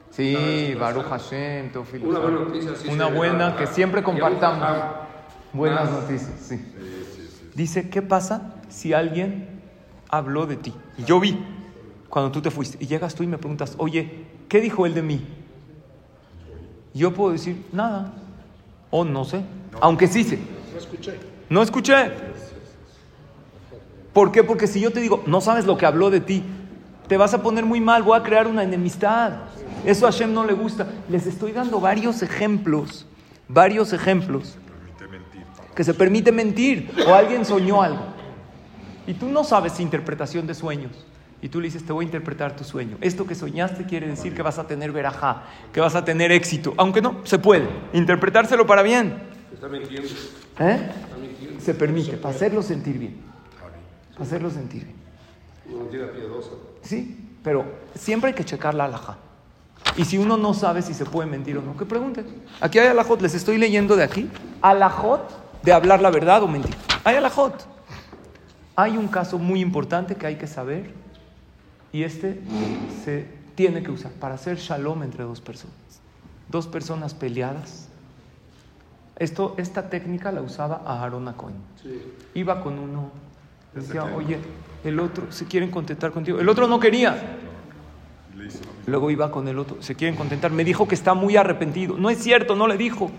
Sí, 0.10 0.74
Baruch. 0.80 1.06
Hashem, 1.06 1.72
Teófilo. 1.72 2.10
Una 2.10 2.20
buena 2.20 2.40
noticia, 2.40 2.76
sí. 2.76 2.88
Una 2.90 3.08
buena 3.08 3.56
que 3.58 3.68
siempre 3.68 4.02
compartamos. 4.04 5.07
Buenas 5.54 5.92
más. 5.92 6.02
noticias, 6.02 6.32
sí. 6.42 6.60
Dice, 7.56 7.90
¿qué 7.90 8.02
pasa 8.02 8.54
si 8.70 8.94
alguien 8.94 9.48
habló 10.10 10.46
de 10.46 10.58
ti? 10.58 10.74
Y 10.98 11.04
yo 11.06 11.20
vi 11.20 11.38
cuando 12.10 12.32
tú 12.32 12.42
te 12.42 12.52
fuiste. 12.52 12.78
Y 12.80 12.88
llegas 12.88 13.16
tú 13.16 13.24
y 13.24 13.28
me 13.28 13.38
preguntas, 13.38 13.76
oye, 13.78 14.26
¿qué 14.48 14.62
dijo 14.62 14.86
él 14.86 14.94
de 14.94 15.02
mí? 15.02 15.26
Yo 16.94 17.14
puedo 17.14 17.32
decir, 17.32 17.66
nada. 17.72 18.14
O 18.90 19.04
no 19.04 19.26
sé. 19.26 19.42
Aunque 19.82 20.08
sí 20.08 20.24
sé. 20.24 20.40
No 20.72 20.78
escuché. 20.80 21.20
No 21.50 21.62
escuché. 21.62 22.12
¿Por 24.14 24.32
qué? 24.32 24.44
Porque 24.44 24.68
si 24.68 24.80
yo 24.80 24.92
te 24.92 25.00
digo, 25.00 25.24
no 25.28 25.42
sabes 25.42 25.66
lo 25.66 25.78
que 25.78 25.86
habló 25.86 26.10
de 26.10 26.22
ti, 26.22 26.44
te 27.08 27.18
vas 27.18 27.34
a 27.34 27.42
poner 27.42 27.66
muy 27.66 27.82
mal, 27.82 28.04
voy 28.04 28.18
a 28.18 28.24
crear 28.24 28.48
una 28.48 28.64
enemistad. 28.64 29.34
Eso 29.86 30.08
a 30.08 30.12
Hashem 30.12 30.34
no 30.34 30.44
le 30.44 30.54
gusta. 30.54 30.88
Les 31.10 31.26
estoy 31.26 31.52
dando 31.52 31.80
varios 31.80 32.22
ejemplos, 32.22 33.06
varios 33.48 33.94
ejemplos 33.94 34.58
que 35.78 35.84
se 35.84 35.94
permite 35.94 36.32
mentir 36.32 36.90
o 37.08 37.14
alguien 37.14 37.46
soñó 37.46 37.84
algo. 37.84 38.02
Y 39.06 39.14
tú 39.14 39.30
no 39.30 39.44
sabes 39.44 39.80
interpretación 39.80 40.48
de 40.48 40.56
sueños 40.56 41.06
y 41.40 41.50
tú 41.50 41.62
le 41.62 41.68
dices 41.68 41.86
te 41.86 41.94
voy 41.94 42.04
a 42.04 42.08
interpretar 42.08 42.56
tu 42.56 42.64
sueño. 42.64 42.98
Esto 43.00 43.28
que 43.28 43.36
soñaste 43.36 43.86
quiere 43.86 44.08
decir 44.08 44.34
que 44.34 44.42
vas 44.42 44.58
a 44.58 44.66
tener 44.66 44.92
verajá 44.92 45.44
que 45.72 45.80
vas 45.80 45.94
a 45.94 46.04
tener 46.04 46.32
éxito 46.32 46.74
aunque 46.78 47.00
no 47.00 47.22
se 47.26 47.38
puede. 47.38 47.68
Interpretárselo 47.94 48.66
para 48.66 48.82
bien. 48.82 49.22
Está 49.54 49.68
mintiendo. 49.68 50.10
¿eh? 50.60 50.90
Está 51.04 51.18
mintiendo. 51.22 51.62
se 51.62 51.76
permite 51.76 52.18
para 52.18 52.34
hacerlo 52.34 52.64
sentir 52.64 52.98
bien. 52.98 53.18
Para 54.14 54.24
hacerlo 54.26 54.50
sentir 54.50 54.84
bien. 54.84 54.96
Una 55.70 55.84
mentira 55.84 56.12
piadosa. 56.12 56.50
sí 56.82 57.24
pero 57.44 57.66
siempre 57.94 58.30
hay 58.30 58.34
que 58.34 58.44
checar 58.44 58.74
la 58.74 58.86
alhaja 58.86 59.18
y 59.96 60.06
si 60.06 60.18
uno 60.18 60.38
no 60.38 60.54
sabe 60.54 60.82
si 60.82 60.94
se 60.94 61.06
puede 61.06 61.30
mentir 61.30 61.58
o 61.58 61.62
no 61.62 61.78
que 61.78 61.86
pregunte. 61.86 62.26
Aquí 62.62 62.80
hay 62.80 62.88
alajot 62.88 63.22
les 63.22 63.36
estoy 63.36 63.58
leyendo 63.58 63.96
de 63.96 64.04
aquí. 64.04 64.30
Alajot 64.62 65.47
de 65.68 65.74
hablar 65.74 66.02
la 66.02 66.10
verdad 66.10 66.42
o 66.44 66.48
mentir 66.48 66.76
hay 67.04 67.16
alajot 67.18 67.68
hay 68.76 68.96
un 68.96 69.08
caso 69.08 69.38
muy 69.38 69.60
importante 69.60 70.16
que 70.16 70.28
hay 70.28 70.36
que 70.36 70.48
saber 70.48 70.94
y 71.92 72.04
este 72.04 72.40
se 73.04 73.26
tiene 73.56 73.82
que 73.82 73.90
usar 73.90 74.12
para 74.12 74.36
hacer 74.36 74.58
shalom 74.58 75.02
entre 75.02 75.24
dos 75.24 75.42
personas. 75.42 75.76
Dos 76.48 76.68
personas 76.68 77.16
peleadas. 77.16 77.90
Esto, 79.18 79.56
esta 79.58 79.90
técnica 79.90 80.32
la 80.32 80.42
usaba 80.42 80.84
Aarón 80.86 81.34
Cohen. 81.34 81.56
Iba 82.36 82.62
con 82.62 82.78
uno, 82.78 83.10
decía, 83.74 84.04
oye, 84.04 84.38
el 84.84 85.00
otro, 85.00 85.32
se 85.32 85.46
quieren 85.46 85.72
contentar 85.72 86.12
contigo. 86.12 86.40
El 86.40 86.48
otro 86.48 86.68
no 86.68 86.80
quería. 86.80 87.40
Luego 88.86 89.10
iba 89.10 89.32
con 89.32 89.48
el 89.48 89.58
otro, 89.58 89.82
se 89.82 89.96
quieren 89.96 90.16
contentar. 90.16 90.52
Me 90.52 90.64
dijo 90.64 90.88
que 90.88 90.94
está 90.94 91.16
muy 91.16 91.36
arrepentido. 91.36 91.98
No 91.98 92.12
es 92.12 92.20
cierto, 92.20 92.56
no 92.56 92.68
le 92.68 92.78
dijo. 92.78 93.10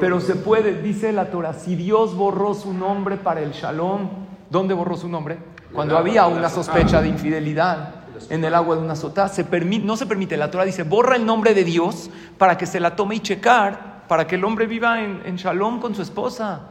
Pero 0.00 0.20
se 0.20 0.34
puede, 0.36 0.82
dice 0.82 1.12
la 1.12 1.30
Torah, 1.30 1.54
si 1.54 1.76
Dios 1.76 2.16
borró 2.16 2.54
su 2.54 2.72
nombre 2.72 3.16
para 3.16 3.40
el 3.40 3.52
shalom, 3.52 4.08
¿dónde 4.50 4.74
borró 4.74 4.96
su 4.96 5.08
nombre? 5.08 5.38
Cuando 5.72 5.96
había 5.96 6.26
una 6.26 6.48
sospecha 6.48 7.00
de 7.00 7.08
infidelidad 7.08 7.94
en 8.28 8.44
el 8.44 8.54
agua 8.54 8.76
de 8.76 8.82
una 8.82 8.96
sotá, 8.96 9.28
se 9.28 9.44
permite, 9.44 9.86
no 9.86 9.96
se 9.96 10.06
permite, 10.06 10.36
la 10.36 10.50
Torah 10.50 10.64
dice, 10.64 10.82
borra 10.82 11.16
el 11.16 11.24
nombre 11.24 11.54
de 11.54 11.64
Dios 11.64 12.10
para 12.36 12.58
que 12.58 12.66
se 12.66 12.80
la 12.80 12.96
tome 12.96 13.16
y 13.16 13.20
checar, 13.20 14.04
para 14.08 14.26
que 14.26 14.34
el 14.34 14.44
hombre 14.44 14.66
viva 14.66 15.02
en, 15.02 15.22
en 15.24 15.36
shalom 15.36 15.80
con 15.80 15.94
su 15.94 16.02
esposa. 16.02 16.62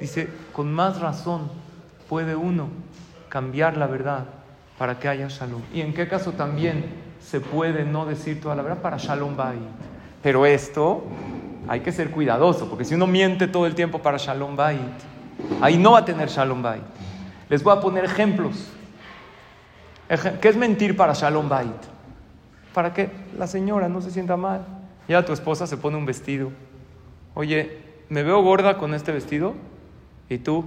Dice, 0.00 0.28
con 0.52 0.72
más 0.72 1.00
razón 1.00 1.50
puede 2.08 2.36
uno 2.36 2.68
cambiar 3.28 3.76
la 3.76 3.86
verdad 3.86 4.26
para 4.78 4.98
que 4.98 5.08
haya 5.08 5.28
shalom. 5.28 5.62
¿Y 5.72 5.80
en 5.80 5.94
qué 5.94 6.06
caso 6.06 6.32
también 6.32 6.84
se 7.20 7.40
puede 7.40 7.84
no 7.84 8.04
decir 8.04 8.40
toda 8.40 8.54
la 8.54 8.62
verdad 8.62 8.82
para 8.82 8.98
shalom 8.98 9.36
bait? 9.36 9.60
Pero 10.22 10.46
esto 10.46 11.04
hay 11.68 11.80
que 11.80 11.92
ser 11.92 12.10
cuidadoso, 12.10 12.68
porque 12.68 12.84
si 12.84 12.94
uno 12.94 13.06
miente 13.06 13.46
todo 13.48 13.66
el 13.66 13.74
tiempo 13.74 13.98
para 14.00 14.18
shalom 14.18 14.56
bait, 14.56 14.80
ahí 15.60 15.76
no 15.78 15.92
va 15.92 16.00
a 16.00 16.04
tener 16.04 16.28
shalom 16.28 16.62
bait. 16.62 16.82
Les 17.48 17.62
voy 17.62 17.76
a 17.76 17.80
poner 17.80 18.04
ejemplos. 18.04 18.70
Eje- 20.08 20.38
¿Qué 20.40 20.48
es 20.48 20.56
mentir 20.56 20.96
para 20.96 21.12
shalom 21.14 21.48
bait? 21.48 21.70
Para 22.72 22.92
que 22.92 23.10
la 23.38 23.46
señora 23.46 23.88
no 23.88 24.00
se 24.00 24.10
sienta 24.10 24.36
mal. 24.36 24.64
Ya 25.08 25.24
tu 25.24 25.32
esposa 25.32 25.66
se 25.66 25.76
pone 25.76 25.96
un 25.96 26.06
vestido. 26.06 26.50
Oye, 27.34 27.78
¿me 28.08 28.22
veo 28.22 28.42
gorda 28.42 28.76
con 28.78 28.94
este 28.94 29.12
vestido? 29.12 29.54
¿Y 30.28 30.38
tú? 30.38 30.64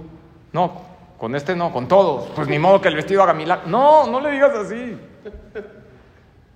No, 0.52 0.80
con 1.18 1.34
este 1.34 1.54
no, 1.56 1.72
con 1.72 1.88
todos. 1.88 2.28
Pues 2.34 2.48
ni 2.48 2.58
modo 2.58 2.80
que 2.80 2.88
el 2.88 2.94
vestido 2.96 3.22
haga 3.22 3.34
milagro. 3.34 3.68
No, 3.68 4.06
no 4.10 4.20
le 4.20 4.30
digas 4.32 4.52
así. 4.54 4.96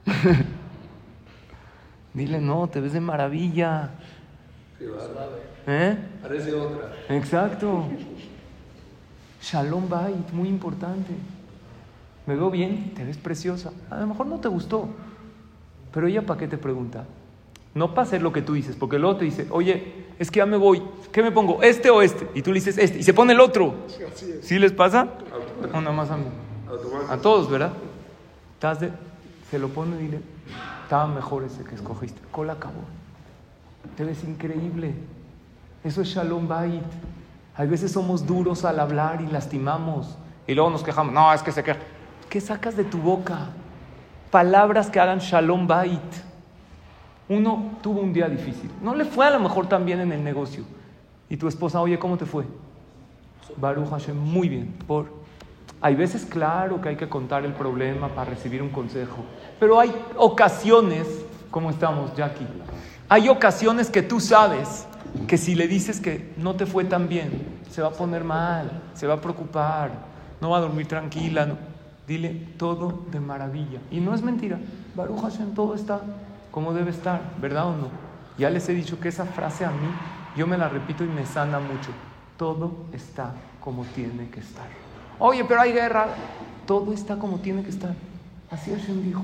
Dile, 2.14 2.40
no, 2.40 2.68
te 2.68 2.80
ves 2.80 2.92
de 2.92 3.00
maravilla. 3.00 3.90
¿Eh? 5.66 5.96
Parece 6.22 6.54
otra. 6.54 6.92
Exacto. 7.08 7.84
Shalom 9.42 9.88
Bait, 9.88 10.30
muy 10.32 10.48
importante. 10.48 11.12
Me 12.26 12.36
veo 12.36 12.50
bien, 12.50 12.92
te 12.94 13.04
ves 13.04 13.16
preciosa. 13.16 13.72
A 13.90 14.00
lo 14.00 14.06
mejor 14.06 14.26
no 14.26 14.38
te 14.38 14.48
gustó, 14.48 14.88
pero 15.92 16.06
ella 16.06 16.22
para 16.22 16.38
qué 16.38 16.48
te 16.48 16.58
pregunta. 16.58 17.04
No 17.74 17.94
para 17.94 18.06
hacer 18.06 18.22
lo 18.22 18.32
que 18.32 18.42
tú 18.42 18.52
dices, 18.52 18.76
porque 18.76 18.96
el 18.96 19.04
otro 19.04 19.20
te 19.20 19.24
dice, 19.24 19.46
oye, 19.50 20.04
es 20.18 20.30
que 20.30 20.38
ya 20.38 20.46
me 20.46 20.56
voy, 20.56 20.82
¿qué 21.10 21.22
me 21.22 21.32
pongo? 21.32 21.62
¿Este 21.62 21.90
o 21.90 22.02
este? 22.02 22.28
Y 22.34 22.42
tú 22.42 22.50
le 22.50 22.56
dices 22.56 22.76
este, 22.78 22.98
y 22.98 23.02
se 23.02 23.14
pone 23.14 23.32
el 23.32 23.40
otro. 23.40 23.74
¿Sí 24.42 24.58
les 24.58 24.72
pasa? 24.72 25.08
No, 25.72 25.80
nada 25.80 25.94
más 25.96 26.10
a 26.10 26.16
mí. 26.16 26.24
Automático. 26.68 27.12
A 27.12 27.16
todos, 27.18 27.50
¿verdad? 27.50 27.72
De- 28.78 28.92
se 29.50 29.58
lo 29.58 29.68
pone 29.68 29.96
y 29.96 30.02
dile, 30.04 30.20
estaba 30.84 31.06
mejor 31.08 31.42
ese 31.44 31.64
que 31.64 31.74
escogiste. 31.74 32.20
Cola 32.30 32.52
acabó. 32.54 32.84
Te 33.96 34.04
ves 34.04 34.24
increíble. 34.24 34.94
Eso 35.84 36.02
es 36.02 36.08
Shalom 36.08 36.48
Bait. 36.48 36.82
A 37.56 37.64
veces 37.64 37.92
somos 37.92 38.26
duros 38.26 38.64
al 38.64 38.80
hablar 38.80 39.20
y 39.20 39.26
lastimamos. 39.26 40.16
Y 40.46 40.54
luego 40.54 40.70
nos 40.70 40.82
quejamos. 40.82 41.12
No, 41.12 41.32
es 41.32 41.42
que 41.42 41.52
se 41.52 41.62
queja. 41.62 41.80
¿Qué 42.28 42.40
sacas 42.40 42.76
de 42.76 42.84
tu 42.84 42.98
boca? 42.98 43.50
Palabras 44.30 44.88
que 44.88 44.98
hagan 44.98 45.18
Shalom 45.18 45.66
Bait. 45.66 46.00
Uno 47.28 47.72
tuvo 47.82 48.00
un 48.00 48.12
día 48.12 48.28
difícil. 48.28 48.70
No 48.82 48.94
le 48.94 49.04
fue 49.04 49.26
a 49.26 49.30
lo 49.30 49.40
mejor 49.40 49.66
tan 49.66 49.84
bien 49.84 50.00
en 50.00 50.12
el 50.12 50.24
negocio. 50.24 50.64
Y 51.28 51.36
tu 51.36 51.48
esposa, 51.48 51.80
oye, 51.80 51.98
¿cómo 51.98 52.16
te 52.16 52.26
fue? 52.26 52.44
Baruch 53.56 53.88
Hashem, 53.90 54.16
muy 54.16 54.48
bien. 54.48 54.74
Por... 54.86 55.12
Hay 55.80 55.94
veces, 55.94 56.24
claro, 56.24 56.80
que 56.80 56.90
hay 56.90 56.96
que 56.96 57.08
contar 57.08 57.44
el 57.44 57.52
problema 57.52 58.08
para 58.08 58.30
recibir 58.30 58.62
un 58.62 58.68
consejo. 58.68 59.24
Pero 59.58 59.80
hay 59.80 59.92
ocasiones, 60.16 61.06
como 61.50 61.70
estamos, 61.70 62.14
Jackie. 62.14 62.46
Hay 63.12 63.28
ocasiones 63.28 63.90
que 63.90 64.00
tú 64.00 64.20
sabes 64.20 64.86
que 65.28 65.36
si 65.36 65.54
le 65.54 65.68
dices 65.68 66.00
que 66.00 66.32
no 66.38 66.56
te 66.56 66.64
fue 66.64 66.86
tan 66.86 67.10
bien, 67.10 67.60
se 67.70 67.82
va 67.82 67.88
a 67.88 67.92
poner 67.92 68.24
mal, 68.24 68.84
se 68.94 69.06
va 69.06 69.12
a 69.12 69.20
preocupar, 69.20 69.90
no 70.40 70.48
va 70.48 70.56
a 70.56 70.60
dormir 70.62 70.88
tranquila. 70.88 71.44
no. 71.44 71.58
Dile 72.08 72.30
todo 72.56 73.04
de 73.10 73.20
maravilla. 73.20 73.80
Y 73.90 74.00
no 74.00 74.14
es 74.14 74.22
mentira. 74.22 74.58
Baruch 74.94 75.20
Hashem, 75.20 75.52
todo 75.52 75.74
está 75.74 76.00
como 76.50 76.72
debe 76.72 76.90
estar, 76.90 77.20
¿verdad 77.38 77.66
o 77.66 77.76
no? 77.76 77.88
Ya 78.38 78.48
les 78.48 78.66
he 78.70 78.72
dicho 78.72 78.98
que 78.98 79.10
esa 79.10 79.26
frase 79.26 79.66
a 79.66 79.70
mí, 79.70 79.88
yo 80.34 80.46
me 80.46 80.56
la 80.56 80.70
repito 80.70 81.04
y 81.04 81.08
me 81.08 81.26
sana 81.26 81.60
mucho. 81.60 81.90
Todo 82.38 82.86
está 82.94 83.34
como 83.60 83.84
tiene 83.84 84.30
que 84.30 84.40
estar. 84.40 84.68
Oye, 85.18 85.44
pero 85.44 85.60
hay 85.60 85.72
guerra. 85.74 86.06
Todo 86.66 86.94
está 86.94 87.18
como 87.18 87.40
tiene 87.40 87.62
que 87.62 87.68
estar. 87.68 87.94
Así 88.50 88.70
Hashem 88.70 89.02
dijo. 89.02 89.22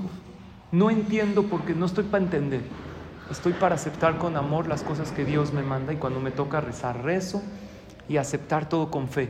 No 0.71 0.91
entiendo 0.91 1.45
porque 1.45 1.73
no 1.73 1.87
estoy 1.87 2.03
para 2.03 2.23
entender. 2.23 2.61
Estoy 3.31 3.53
para 3.53 3.75
aceptar 3.75 4.17
con 4.17 4.35
amor 4.37 4.67
las 4.67 4.81
cosas 4.81 5.11
que 5.11 5.23
Dios 5.23 5.53
me 5.53 5.61
manda 5.61 5.93
y 5.93 5.97
cuando 5.97 6.19
me 6.19 6.31
toca 6.31 6.61
rezar, 6.61 7.03
rezo 7.03 7.43
y 8.07 8.17
aceptar 8.17 8.67
todo 8.67 8.89
con 8.89 9.07
fe. 9.07 9.29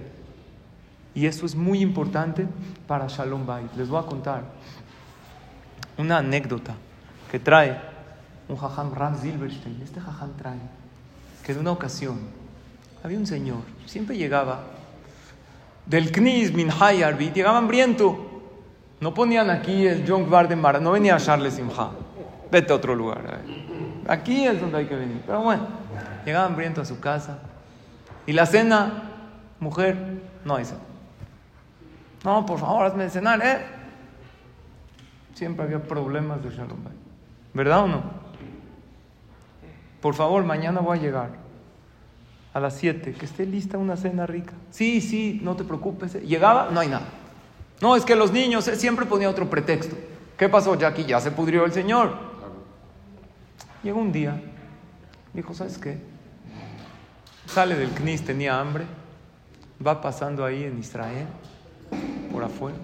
Y 1.13 1.25
eso 1.25 1.46
es 1.46 1.56
muy 1.56 1.82
importante 1.82 2.48
para 2.88 3.08
Shalom 3.08 3.46
Bait. 3.46 3.74
Les 3.75 3.89
voy 3.89 4.01
a 4.01 4.06
contar 4.06 4.44
una 5.98 6.20
anécdota 6.20 6.75
que 7.29 7.39
trae 7.39 7.77
un 8.48 8.56
jajam 8.56 8.94
Ram 8.94 9.20
Silverstein. 9.20 9.82
Este 9.84 10.00
jajam 10.00 10.32
trae 10.38 10.60
que 11.46 11.53
de 11.53 11.60
una 11.60 11.72
ocasión 11.72 12.20
había 13.03 13.18
un 13.18 13.27
señor, 13.27 13.62
siempre 13.86 14.18
llegaba 14.18 14.62
del 15.86 16.12
Knis 16.12 16.53
Minhay 16.53 17.03
Arbit, 17.03 17.34
llegaba 17.34 17.58
hambriento. 17.58 18.27
No 19.01 19.13
ponían 19.13 19.50
aquí 19.50 19.88
el 19.88 20.06
John 20.08 20.29
Bardenbar, 20.29 20.82
no 20.82 20.91
venía 20.91 21.15
a 21.15 21.20
Charles 21.20 21.53
Simha. 21.53 21.91
Vete 22.51 22.74
a 22.74 22.75
otro 22.75 22.96
lugar. 22.96 23.41
Aquí 24.10 24.48
es 24.48 24.60
donde 24.60 24.80
hay 24.80 24.86
que 24.88 24.96
venir. 24.96 25.22
Pero 25.24 25.44
bueno, 25.44 25.68
llegaba 26.25 26.48
hambriento 26.48 26.82
a 26.82 26.86
su 26.86 27.00
casa. 27.00 27.38
Y 28.25 28.34
la 28.34 28.48
cena, 28.48 29.04
mujer, 29.60 29.96
no 30.44 30.58
cena. 30.58 30.80
No, 32.25 32.44
por 32.44 32.58
favor, 32.58 32.88
hazme 32.88 33.08
cenar, 33.12 33.39
¿eh? 33.46 33.66
Siempre 35.36 35.63
había 35.63 35.84
problemas 35.84 36.44
de 36.44 36.50
Shalom. 36.50 36.80
¿Verdad 37.54 37.84
o 37.84 37.88
no? 37.88 38.04
Por 40.01 40.16
favor, 40.16 40.44
mañana 40.44 40.82
voy 40.82 40.98
a 40.98 41.01
llegar 41.01 41.30
a 42.51 42.60
las 42.60 42.78
7, 42.78 43.13
que 43.13 43.25
esté 43.25 43.46
lista 43.46 43.78
una 43.78 43.96
cena 43.96 44.25
rica. 44.25 44.54
Sí, 44.72 45.01
sí, 45.01 45.39
no 45.44 45.56
te 45.56 45.63
preocupes. 45.63 46.16
Llegaba, 46.16 46.70
no 46.72 46.80
hay 46.80 46.88
nada. 46.88 47.06
No, 47.80 47.95
es 47.95 48.06
que 48.06 48.15
los 48.15 48.32
niños 48.32 48.67
eh, 48.67 48.76
siempre 48.76 49.06
ponía 49.06 49.30
otro 49.30 49.48
pretexto. 49.52 49.95
¿Qué 50.36 50.50
pasó, 50.50 50.74
Jackie? 50.74 51.06
Ya 51.06 51.19
se 51.19 51.30
pudrió 51.30 51.63
el 51.63 51.74
Señor. 51.74 52.29
Llegó 53.84 54.00
un 54.00 54.12
día, 54.12 54.42
dijo, 55.34 55.54
¿sabes 55.54 55.78
qué? 55.78 55.98
Sale 57.48 57.76
del 57.76 57.89
CNIS, 57.92 58.26
tenía 58.26 58.60
hambre, 58.60 58.86
va 59.86 60.02
pasando 60.02 60.44
ahí 60.46 60.63
en 60.65 60.80
Israel, 60.80 61.28
por 62.32 62.44
afuera, 62.44 62.78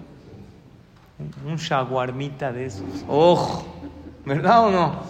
un- 1.44 1.56
shawarmita 1.56 2.52
de 2.52 2.66
esos. 2.66 3.04
¡Ojo! 3.08 3.66
¿Verdad 4.24 4.66
o 4.66 4.70
no? 4.70 5.02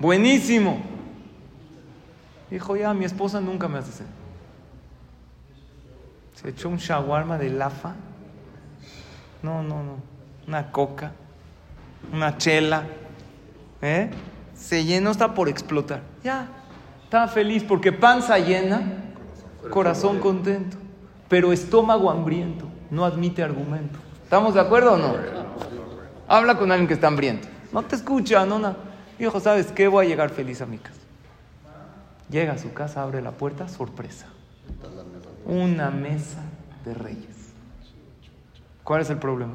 Buenísimo. 0.00 0.80
Dijo, 2.50 2.76
ya, 2.76 2.92
mi 2.94 3.04
esposa 3.04 3.40
nunca 3.40 3.68
me 3.68 3.78
hace 3.78 3.92
cena. 3.92 4.10
Se 6.34 6.48
echó 6.48 6.68
un 6.68 6.76
shawarma 6.76 7.38
de 7.38 7.50
lafa. 7.50 7.94
No, 9.42 9.62
no, 9.62 9.82
no. 9.82 9.96
Una 10.46 10.70
coca. 10.70 11.12
Una 12.12 12.36
chela. 12.36 12.84
¿Eh? 13.82 14.10
Se 14.56 14.84
llenó, 14.84 15.10
está 15.10 15.34
por 15.34 15.48
explotar. 15.48 16.02
Ya. 16.24 16.48
Estaba 17.04 17.28
feliz 17.28 17.62
porque 17.62 17.92
panza 17.92 18.38
llena, 18.38 18.82
corazón 19.70 20.18
contento. 20.18 20.76
Pero 21.28 21.52
estómago 21.52 22.10
hambriento. 22.10 22.66
No 22.90 23.04
admite 23.04 23.42
argumento. 23.42 23.98
¿Estamos 24.22 24.54
de 24.54 24.60
acuerdo 24.60 24.94
o 24.94 24.96
no? 24.96 25.14
Habla 26.28 26.56
con 26.56 26.70
alguien 26.70 26.88
que 26.88 26.94
está 26.94 27.08
hambriento. 27.08 27.48
No 27.72 27.82
te 27.82 27.96
escucha, 27.96 28.44
no, 28.46 28.58
no. 28.58 28.76
Dijo, 29.18 29.40
¿sabes 29.40 29.72
qué? 29.72 29.88
Voy 29.88 30.06
a 30.06 30.08
llegar 30.08 30.30
feliz 30.30 30.60
a 30.60 30.66
mi 30.66 30.78
casa. 30.78 31.00
Llega 32.30 32.54
a 32.54 32.58
su 32.58 32.72
casa, 32.72 33.02
abre 33.02 33.22
la 33.22 33.32
puerta, 33.32 33.68
sorpresa. 33.68 34.26
Una 35.44 35.90
mesa 35.90 36.42
de 36.84 36.94
reyes. 36.94 37.52
¿Cuál 38.82 39.02
es 39.02 39.10
el 39.10 39.18
problema? 39.18 39.54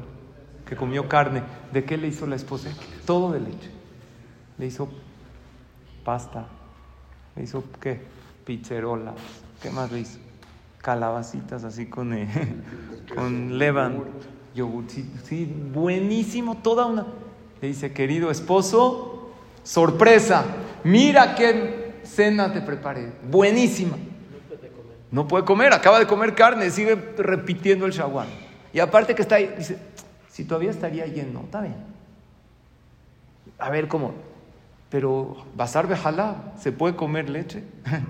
Que 0.66 0.76
comió 0.76 1.08
carne. 1.08 1.42
¿De 1.72 1.84
qué 1.84 1.96
le 1.96 2.08
hizo 2.08 2.26
la 2.26 2.36
esposa? 2.36 2.70
Todo 3.06 3.32
de 3.32 3.40
leche. 3.40 3.70
Le 4.58 4.66
hizo 4.66 4.88
pasta. 6.04 6.46
Le 7.36 7.44
hizo, 7.44 7.64
¿qué? 7.80 8.00
Pizzerolas. 8.44 9.14
¿Qué 9.62 9.70
más 9.70 9.90
le 9.92 10.00
hizo? 10.00 10.18
Calabacitas 10.78 11.64
así 11.64 11.86
con, 11.86 12.12
eh, 12.12 12.28
con 13.14 13.58
levan. 13.58 14.04
Yogurcito. 14.54 15.24
Sí, 15.24 15.44
buenísimo. 15.72 16.58
Toda 16.58 16.86
una... 16.86 17.06
Le 17.60 17.68
dice, 17.68 17.92
querido 17.92 18.30
esposo, 18.30 19.30
sorpresa. 19.62 20.44
Mira 20.84 21.34
qué 21.36 22.00
cena 22.02 22.52
te 22.52 22.60
preparé. 22.60 23.12
Buenísima. 23.30 23.96
No 25.12 25.28
puede 25.28 25.44
comer, 25.44 25.72
acaba 25.72 25.98
de 25.98 26.06
comer 26.06 26.34
carne, 26.34 26.70
sigue 26.70 26.96
repitiendo 27.18 27.84
el 27.86 27.92
shawarma. 27.92 28.32
Y 28.72 28.80
aparte 28.80 29.14
que 29.14 29.22
está 29.22 29.36
ahí, 29.36 29.54
dice, 29.58 29.78
si 30.30 30.44
todavía 30.44 30.70
estaría 30.70 31.06
lleno, 31.06 31.42
está 31.44 31.60
bien. 31.60 31.76
A 33.58 33.70
ver 33.70 33.88
cómo. 33.88 34.14
Pero 34.92 35.38
basar 35.54 35.88
bejalá, 35.88 36.52
¿se 36.58 36.70
puede 36.70 36.94
comer 36.94 37.30
leche? 37.30 37.64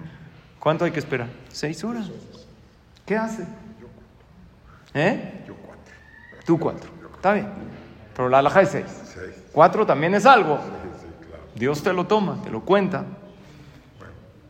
¿Cuánto 0.59 0.85
hay 0.85 0.90
que 0.90 0.99
esperar? 0.99 1.29
Seis 1.49 1.85
horas. 1.85 2.11
¿Qué 3.07 3.16
hace? 3.16 3.45
¿Eh? 4.92 5.45
Yo 5.47 5.55
cuatro. 5.55 5.95
Tú 6.45 6.59
cuatro. 6.59 6.90
Está 7.14 7.35
bien. 7.35 7.47
Pero 8.16 8.29
la 8.29 8.40
alhaja 8.40 8.62
es 8.62 8.71
seis. 8.71 9.03
Seis. 9.05 9.31
Cuatro 9.53 9.87
también 9.87 10.12
es 10.16 10.27
algo. 10.27 10.57
Sí, 10.57 10.88
sí, 11.03 11.07
claro. 11.29 11.45
Dios 11.55 11.85
te 11.85 11.92
lo 11.92 12.09
toma, 12.09 12.42
te 12.42 12.51
lo 12.51 12.62
cuenta. 12.62 13.05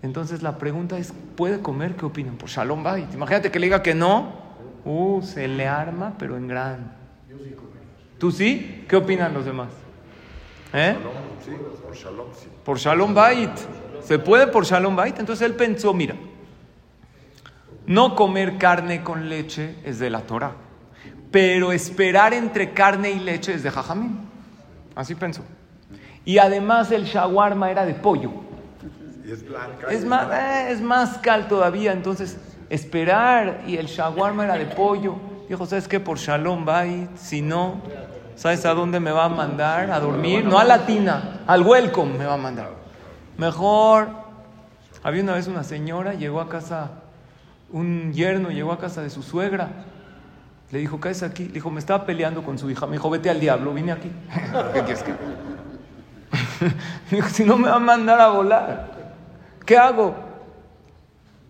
Entonces 0.01 0.43
la 0.43 0.57
pregunta 0.57 0.97
es, 0.97 1.13
¿puede 1.37 1.61
comer? 1.61 1.97
¿Qué 1.97 2.07
opinan? 2.07 2.37
Por 2.37 2.49
Shalom 2.49 2.83
Bait. 2.83 3.13
Imagínate 3.13 3.51
que 3.51 3.59
le 3.59 3.67
diga 3.67 3.83
que 3.83 3.95
no. 3.95 4.41
Uh, 4.87 5.21
se 5.21 5.47
le 5.49 5.69
arma, 5.69 6.15
pero 6.19 6.39
en 6.39 6.49
gran. 6.49 6.97
¿Tú 8.19 8.33
sí? 8.33 8.87
¿Qué 8.89 8.97
opinan 8.97 9.35
los 9.35 9.45
demás? 9.45 9.69
¿Eh? 10.73 10.97
Shalom, 10.99 11.22
sí, 11.45 11.51
por 11.83 11.95
Shalom, 11.95 12.27
sí. 12.39 12.49
Por 12.65 12.79
Shalom 12.79 13.15
Bait. 13.15 13.51
¿Se 14.03 14.19
puede 14.19 14.47
por 14.47 14.65
Shalom 14.65 14.97
Bait? 14.97 15.19
Entonces 15.19 15.47
él 15.47 15.55
pensó, 15.55 15.95
mira, 15.95 16.17
no 17.87 18.15
comer 18.15 18.59
carne 18.59 19.03
con 19.03 19.29
leche 19.29 19.77
es 19.85 19.99
de 19.99 20.11
la 20.11 20.21
Torah, 20.21 20.53
pero 21.31 21.73
esperar 21.73 22.33
entre 22.35 22.73
carne 22.73 23.11
y 23.11 23.19
leche 23.19 23.55
es 23.55 23.63
de 23.63 23.71
Jajamín. 23.71 24.29
Así 24.95 25.15
pensó. 25.15 25.43
Y 26.25 26.39
además 26.39 26.91
el 26.93 27.05
shawarma 27.05 27.71
era 27.71 27.85
de 27.85 27.95
pollo. 27.95 28.31
Y 29.25 29.33
es 29.33 29.47
blanca. 29.47 29.89
Es 29.91 30.05
y 30.05 30.07
más, 30.07 30.29
eh, 30.33 30.71
es 30.71 30.81
más 30.81 31.19
cal 31.19 31.49
todavía, 31.49 31.93
entonces 31.93 32.39
esperar 32.71 33.63
y 33.67 33.77
el 33.77 33.87
shawarma 33.87 34.45
era 34.45 34.57
de 34.57 34.67
pollo. 34.67 35.17
Dijo, 35.49 35.67
¿sabes 35.67 35.89
qué? 35.89 36.01
Por 36.01 36.19
Shalom 36.19 36.65
Bait, 36.65 37.17
si 37.17 37.43
no, 37.43 37.83
¿sabes 38.37 38.65
a 38.65 38.75
dónde 38.75 39.01
me 39.01 39.11
va 39.11 39.25
a 39.25 39.29
mandar? 39.29 39.91
A 39.91 40.01
dormir, 40.01 40.45
no 40.45 40.59
a 40.59 40.65
la 40.65 40.87
tina, 40.87 41.41
al 41.47 41.63
welcome 41.63 42.19
me 42.19 42.25
va 42.25 42.35
a 42.35 42.39
mandar. 42.39 42.71
Mejor, 43.37 44.11
había 45.03 45.23
una 45.23 45.35
vez 45.35 45.49
una 45.49 45.65
señora, 45.65 46.15
llegó 46.15 46.41
a 46.41 46.49
casa, 46.49 46.91
un 47.71 48.13
yerno 48.13 48.51
llegó 48.51 48.73
a 48.73 48.79
casa 48.79 49.03
de 49.03 49.11
su 49.11 49.23
suegra. 49.23 49.71
Le 50.71 50.79
dijo, 50.79 51.01
¿qué 51.01 51.11
es 51.11 51.23
aquí? 51.23 51.47
Le 51.47 51.55
dijo, 51.55 51.71
me 51.71 51.81
estaba 51.81 52.07
peleando 52.07 52.43
con 52.43 52.59
su 52.59 52.71
hija. 52.71 52.87
Me 52.87 52.93
dijo, 52.93 53.11
vete 53.11 53.29
al 53.29 53.41
diablo, 53.41 53.75
vine 53.75 53.93
aquí. 53.93 54.11
¿Qué 54.73 54.81
quieres 54.81 55.03
que? 55.03 55.15
Dijo, 57.11 57.29
si 57.29 57.45
no 57.45 57.59
me 57.59 57.69
va 57.69 57.77
a 57.77 57.81
mandar 57.81 58.21
a 58.21 58.29
volar, 58.29 58.91
¿qué 59.67 59.77
hago? 59.77 60.15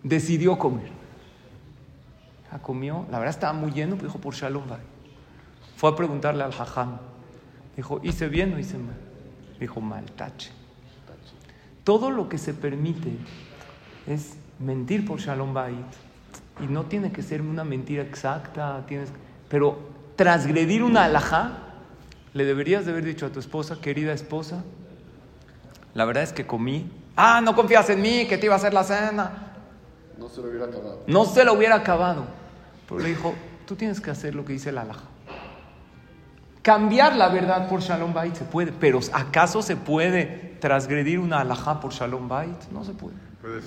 Decidió 0.01 0.57
comer. 0.57 0.91
Ya 2.51 2.59
comió, 2.59 3.05
la 3.09 3.19
verdad 3.19 3.33
estaba 3.33 3.53
muy 3.53 3.71
lleno, 3.71 3.95
pero 3.95 4.07
dijo, 4.07 4.19
por 4.19 4.33
Shalom 4.33 4.67
Bay. 4.67 4.79
Fue 5.83 5.89
a 5.89 5.97
preguntarle 5.97 6.45
al 6.45 6.53
hajam. 6.53 6.97
Dijo, 7.75 7.99
¿hice 8.03 8.29
bien 8.29 8.53
o 8.53 8.57
hice 8.57 8.77
mal? 8.77 8.95
Dijo, 9.59 9.81
mal, 9.81 10.05
tache. 10.13 10.49
Todo 11.83 12.09
lo 12.09 12.29
que 12.29 12.37
se 12.37 12.53
permite 12.53 13.11
es 14.07 14.37
mentir 14.59 15.05
por 15.05 15.19
Shalom 15.19 15.53
Bait. 15.53 15.75
Y 16.61 16.67
no 16.67 16.85
tiene 16.85 17.11
que 17.11 17.21
ser 17.21 17.41
una 17.41 17.65
mentira 17.65 18.01
exacta, 18.01 18.85
tienes, 18.87 19.09
pero 19.49 19.77
transgredir 20.15 20.83
una 20.83 21.03
alajá, 21.03 21.57
le 22.33 22.45
deberías 22.45 22.85
de 22.85 22.91
haber 22.91 23.03
dicho 23.03 23.25
a 23.25 23.29
tu 23.31 23.41
esposa, 23.41 23.81
querida 23.81 24.13
esposa, 24.13 24.63
la 25.93 26.05
verdad 26.05 26.23
es 26.23 26.31
que 26.31 26.47
comí. 26.47 26.89
Ah, 27.17 27.41
no 27.43 27.57
confías 27.57 27.89
en 27.89 28.01
mí, 28.01 28.25
que 28.25 28.37
te 28.37 28.45
iba 28.45 28.55
a 28.55 28.57
hacer 28.57 28.73
la 28.73 28.85
cena. 28.85 29.51
No 30.17 30.29
se 30.29 30.41
lo 30.41 30.47
hubiera 30.47 30.65
acabado. 30.67 31.03
No 31.07 31.25
se 31.25 31.43
lo 31.43 31.51
hubiera 31.51 31.75
acabado. 31.75 32.23
Pero 32.87 33.01
le 33.01 33.09
dijo, 33.09 33.35
tú 33.65 33.75
tienes 33.75 33.99
que 33.99 34.11
hacer 34.11 34.33
lo 34.33 34.45
que 34.45 34.53
dice 34.53 34.71
la 34.71 34.83
alajá. 34.83 35.09
Cambiar 36.63 37.17
la 37.17 37.27
verdad 37.27 37.67
por 37.67 37.81
Shalom 37.81 38.13
Bait 38.13 38.35
se 38.35 38.45
puede, 38.45 38.71
pero 38.71 39.01
¿acaso 39.11 39.61
se 39.61 39.75
puede 39.75 40.55
transgredir 40.61 41.19
una 41.19 41.41
alajá 41.41 41.81
por 41.81 41.91
Shalom 41.91 42.29
Bait? 42.29 42.55
No 42.71 42.85
se 42.85 42.93
puede. 42.93 43.15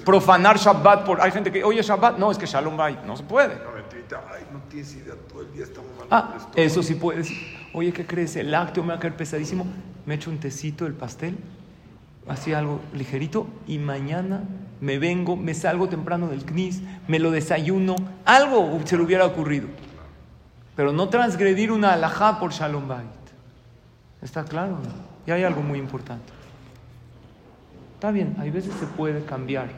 Profanar 0.07 0.57
Shabbat 0.57 1.05
por... 1.05 1.21
Hay 1.21 1.31
gente 1.31 1.53
que, 1.53 1.63
oye, 1.63 1.83
Shabbat, 1.83 2.17
no, 2.17 2.31
es 2.31 2.39
que 2.39 2.47
Shalom 2.47 2.75
Bait, 2.75 2.99
no 3.03 3.15
se 3.15 3.23
puede. 3.23 3.53
Ay, 3.53 4.47
no 4.51 4.61
tienes 4.71 4.95
idea, 4.95 5.15
todo 5.29 5.43
el 5.43 5.53
día 5.53 5.65
estamos. 5.65 5.91
Ah, 6.11 6.39
eso 6.55 6.83
sí 6.83 6.95
puedes. 6.95 7.31
Oye, 7.75 7.93
¿qué 7.93 8.07
crees? 8.07 8.35
El 8.37 8.51
lácteo 8.51 8.83
me 8.83 8.91
va 8.91 8.95
a 8.95 8.99
caer 8.99 9.15
pesadísimo. 9.15 9.67
Me 10.07 10.15
echo 10.15 10.31
un 10.31 10.39
tecito 10.39 10.85
del 10.85 10.95
pastel, 10.95 11.37
así 12.27 12.55
algo 12.55 12.81
ligerito, 12.95 13.47
y 13.67 13.77
mañana 13.77 14.45
me 14.81 14.99
vengo, 14.99 15.37
me 15.37 15.53
salgo 15.53 15.89
temprano 15.91 16.29
del 16.29 16.47
CNIS, 16.47 16.81
me 17.09 17.19
lo 17.19 17.31
desayuno. 17.31 17.97
Algo 18.25 18.81
se 18.87 18.97
le 18.97 19.03
hubiera 19.03 19.27
ocurrido. 19.27 19.69
Pero 20.77 20.93
no 20.93 21.09
transgredir 21.09 21.73
una 21.73 21.95
alajá 21.95 22.39
por 22.39 22.53
Shalom 22.53 22.87
Bait. 22.87 23.09
¿Está 24.23 24.45
claro? 24.45 24.77
Y 25.27 25.31
hay 25.31 25.43
algo 25.43 25.63
muy 25.63 25.79
importante. 25.79 26.33
Está 27.95 28.11
bien, 28.11 28.37
hay 28.39 28.51
veces 28.51 28.75
se 28.75 28.87
puede 28.87 29.25
cambiar 29.25 29.69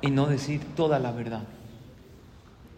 y 0.00 0.10
no 0.10 0.26
decir 0.26 0.62
toda 0.74 0.98
la 0.98 1.12
verdad. 1.12 1.42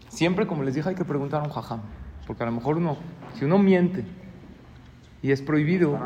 Siempre, 0.09 0.45
como 0.45 0.63
les 0.63 0.75
dije, 0.75 0.89
hay 0.89 0.95
que 0.95 1.05
preguntar 1.05 1.41
a 1.41 1.43
un 1.45 1.51
jajam. 1.51 1.81
Porque 2.27 2.43
a 2.43 2.45
lo 2.45 2.51
mejor 2.51 2.77
uno, 2.77 2.97
si 3.35 3.45
uno 3.45 3.57
miente 3.57 4.03
y 5.21 5.31
es 5.31 5.41
prohibido, 5.41 5.97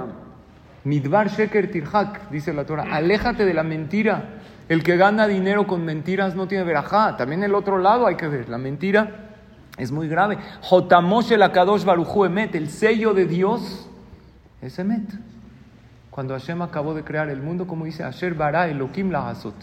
midbar 0.83 1.29
sheker 1.29 1.71
tirhak, 1.71 2.29
dice 2.29 2.53
la 2.53 2.65
Torah, 2.65 2.85
aléjate 2.91 3.45
de 3.45 3.53
la 3.53 3.63
mentira. 3.63 4.39
El 4.69 4.83
que 4.83 4.95
gana 4.95 5.27
dinero 5.27 5.67
con 5.67 5.83
mentiras 5.83 6.35
no 6.35 6.47
tiene 6.47 6.63
verajá. 6.63 7.17
También 7.17 7.43
el 7.43 7.53
otro 7.53 7.77
lado 7.77 8.07
hay 8.07 8.15
que 8.15 8.27
ver. 8.27 8.47
La 8.47 8.57
mentira 8.57 9.33
es 9.77 9.91
muy 9.91 10.07
grave. 10.07 10.37
Jotamoshe 10.61 11.37
la 11.37 11.51
kadosh 11.51 11.83
baruchu 11.83 12.25
emet, 12.25 12.55
el 12.55 12.69
sello 12.69 13.13
de 13.13 13.25
Dios 13.25 13.89
es 14.61 14.79
emet. 14.79 15.03
Cuando 16.09 16.35
Hashem 16.35 16.61
acabó 16.61 16.93
de 16.93 17.03
crear 17.03 17.29
el 17.29 17.41
mundo, 17.41 17.65
como 17.65 17.85
dice 17.85 18.03
Asher 18.03 18.35
bara 18.35 18.67
Elohim 18.67 19.09
la 19.09 19.29
azot. 19.29 19.55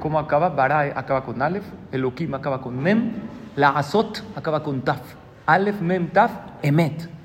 ¿Cómo 0.00 0.18
acaba? 0.18 0.48
Bara 0.48 0.80
acaba 0.98 1.22
con 1.22 1.42
Aleph, 1.42 1.66
Elohim 1.92 2.34
acaba 2.34 2.62
con 2.62 2.82
Mem, 2.82 3.12
la 3.56 3.70
azot 3.70 4.24
acaba 4.34 4.62
con 4.62 4.80
Taf. 4.80 5.02
Aleph, 5.44 5.80
Mem, 5.82 6.08
Taf, 6.08 6.32
Emet. 6.62 7.17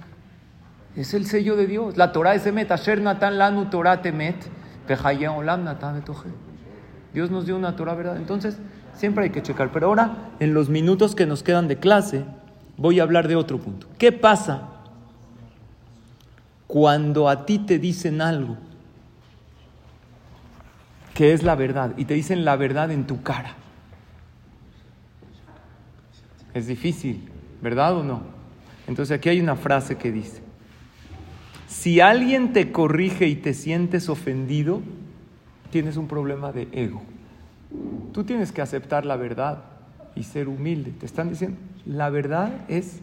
Es 0.95 1.13
el 1.13 1.25
sello 1.25 1.56
de 1.56 1.67
Dios. 1.67 1.97
La 1.97 2.12
Torah 2.12 2.36
es 2.36 2.45
Emet. 2.45 2.71
Asher 2.71 3.01
natan 3.01 3.38
lanu 3.38 3.69
Torah 3.69 4.01
temet, 4.01 4.36
olam 5.36 5.63
natan. 5.63 6.03
Dios 7.13 7.32
nos 7.32 7.45
dio 7.45 7.56
una 7.56 7.75
Torah, 7.75 7.95
¿verdad? 7.95 8.17
Entonces, 8.17 8.58
siempre 8.95 9.25
hay 9.25 9.29
que 9.32 9.41
checar. 9.41 9.71
Pero 9.71 9.88
ahora, 9.88 10.32
en 10.39 10.53
los 10.53 10.69
minutos 10.69 11.15
que 11.15 11.25
nos 11.25 11.41
quedan 11.41 11.67
de 11.67 11.77
clase, 11.77 12.25
voy 12.77 12.99
a 12.99 13.03
hablar 13.03 13.27
de 13.27 13.36
otro 13.36 13.60
punto. 13.60 13.88
¿Qué 13.97 14.12
pasa 14.12 14.69
cuando 16.67 17.29
a 17.29 17.45
ti 17.45 17.60
te 17.60 17.79
dicen 17.79 18.21
algo 18.21 18.58
que 21.13 21.34
es 21.34 21.43
la 21.43 21.56
verdad 21.56 21.93
y 21.97 22.06
te 22.06 22.13
dicen 22.13 22.45
la 22.45 22.56
verdad 22.56 22.91
en 22.91 23.06
tu 23.06 23.21
cara? 23.23 23.56
Es 26.53 26.67
difícil, 26.67 27.29
¿verdad 27.63 27.97
o 27.97 28.03
no? 28.03 28.21
Entonces 28.88 29.17
aquí 29.17 29.29
hay 29.29 29.41
una 29.41 29.56
frase 29.56 29.97
que 29.97 30.12
dice, 30.12 30.42
si 31.73 31.99
alguien 31.99 32.53
te 32.53 32.71
corrige 32.71 33.27
y 33.27 33.36
te 33.36 33.55
sientes 33.55 34.07
ofendido, 34.07 34.81
tienes 35.71 35.97
un 35.97 36.07
problema 36.07 36.51
de 36.51 36.67
ego. 36.71 37.01
Tú 38.13 38.23
tienes 38.23 38.51
que 38.51 38.62
aceptar 38.62 39.05
la 39.05 39.15
verdad 39.15 39.63
y 40.15 40.23
ser 40.23 40.47
humilde. 40.47 40.91
Te 40.91 41.07
están 41.07 41.29
diciendo, 41.29 41.57
la 41.88 42.12
verdad 42.12 42.53
es 42.67 42.99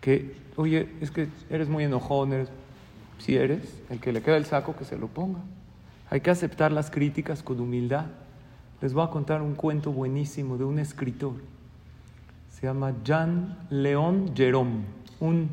que, 0.00 0.34
oye, 0.56 0.88
es 1.00 1.12
que 1.12 1.28
eres 1.48 1.68
muy 1.68 1.84
enojón, 1.84 2.48
si 3.18 3.36
eres, 3.36 3.80
el 3.88 4.00
que 4.00 4.12
le 4.12 4.20
queda 4.20 4.36
el 4.36 4.46
saco, 4.46 4.74
que 4.74 4.84
se 4.84 4.98
lo 4.98 5.06
ponga. 5.06 5.38
Hay 6.10 6.20
que 6.20 6.30
aceptar 6.30 6.72
las 6.72 6.90
críticas 6.90 7.44
con 7.44 7.60
humildad. 7.60 8.06
Les 8.80 8.94
voy 8.94 9.04
a 9.04 9.10
contar 9.10 9.42
un 9.42 9.54
cuento 9.54 9.92
buenísimo 9.92 10.58
de 10.58 10.64
un 10.64 10.80
escritor. 10.80 11.34
Se 12.50 12.66
llama 12.66 12.94
Jean 13.04 13.58
Léon 13.70 14.34
Jerome, 14.34 14.80
un 15.20 15.48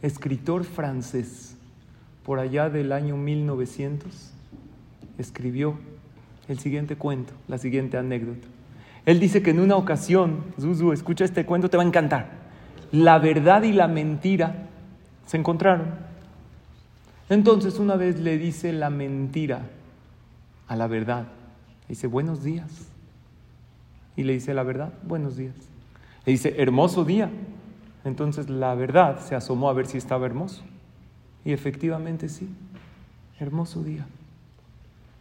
escritor 0.00 0.62
francés. 0.62 1.51
Por 2.24 2.38
allá 2.38 2.70
del 2.70 2.92
año 2.92 3.16
1900 3.16 4.32
escribió 5.18 5.76
el 6.48 6.58
siguiente 6.58 6.96
cuento, 6.96 7.32
la 7.48 7.58
siguiente 7.58 7.96
anécdota. 7.96 8.46
Él 9.04 9.18
dice 9.18 9.42
que 9.42 9.50
en 9.50 9.60
una 9.60 9.76
ocasión, 9.76 10.44
Zuzu, 10.60 10.92
escucha 10.92 11.24
este 11.24 11.44
cuento, 11.44 11.68
te 11.68 11.76
va 11.76 11.82
a 11.82 11.86
encantar. 11.86 12.30
La 12.92 13.18
verdad 13.18 13.62
y 13.62 13.72
la 13.72 13.88
mentira 13.88 14.68
se 15.26 15.36
encontraron. 15.36 15.86
Entonces 17.28 17.78
una 17.78 17.96
vez 17.96 18.20
le 18.20 18.38
dice 18.38 18.72
la 18.72 18.90
mentira 18.90 19.62
a 20.68 20.76
la 20.76 20.86
verdad. 20.86 21.26
Dice, 21.88 22.06
buenos 22.06 22.44
días. 22.44 22.88
Y 24.16 24.24
le 24.24 24.34
dice 24.34 24.54
la 24.54 24.62
verdad, 24.62 24.92
buenos 25.02 25.36
días. 25.36 25.54
Le 26.26 26.32
dice, 26.32 26.54
hermoso 26.58 27.04
día. 27.04 27.30
Entonces 28.04 28.50
la 28.50 28.74
verdad 28.74 29.20
se 29.20 29.34
asomó 29.34 29.70
a 29.70 29.72
ver 29.72 29.86
si 29.86 29.98
estaba 29.98 30.26
hermoso. 30.26 30.62
Y 31.44 31.52
efectivamente 31.52 32.28
sí, 32.28 32.48
hermoso 33.38 33.82
día. 33.82 34.06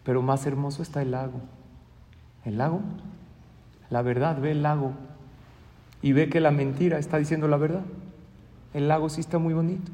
Pero 0.03 0.21
más 0.21 0.45
hermoso 0.45 0.81
está 0.81 1.01
el 1.01 1.11
lago. 1.11 1.41
El 2.45 2.57
lago, 2.57 2.81
la 3.89 4.01
verdad, 4.01 4.39
ve 4.39 4.51
el 4.51 4.63
lago 4.63 4.93
y 6.01 6.13
ve 6.13 6.29
que 6.29 6.39
la 6.39 6.51
mentira 6.51 6.97
está 6.97 7.17
diciendo 7.17 7.47
la 7.47 7.57
verdad. 7.57 7.83
El 8.73 8.87
lago 8.87 9.09
sí 9.09 9.21
está 9.21 9.37
muy 9.37 9.53
bonito. 9.53 9.91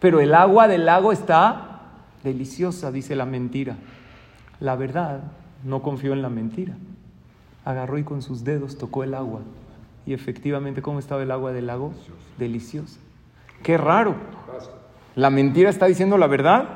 Pero 0.00 0.20
el 0.20 0.34
agua 0.34 0.68
del 0.68 0.86
lago 0.86 1.12
está 1.12 1.80
deliciosa, 2.24 2.90
dice 2.90 3.14
la 3.14 3.26
mentira. 3.26 3.76
La 4.60 4.76
verdad 4.76 5.20
no 5.64 5.82
confió 5.82 6.12
en 6.12 6.22
la 6.22 6.28
mentira. 6.28 6.74
Agarró 7.64 7.98
y 7.98 8.04
con 8.04 8.22
sus 8.22 8.44
dedos 8.44 8.78
tocó 8.78 9.04
el 9.04 9.14
agua. 9.14 9.40
Y 10.06 10.14
efectivamente, 10.14 10.82
¿cómo 10.82 10.98
estaba 10.98 11.22
el 11.22 11.30
agua 11.30 11.52
del 11.52 11.66
lago? 11.66 11.92
Deliciosa. 12.38 12.98
Qué 13.62 13.76
raro. 13.76 14.14
La 15.18 15.30
mentira 15.30 15.68
está 15.68 15.86
diciendo 15.86 16.16
la 16.16 16.28
verdad. 16.28 16.68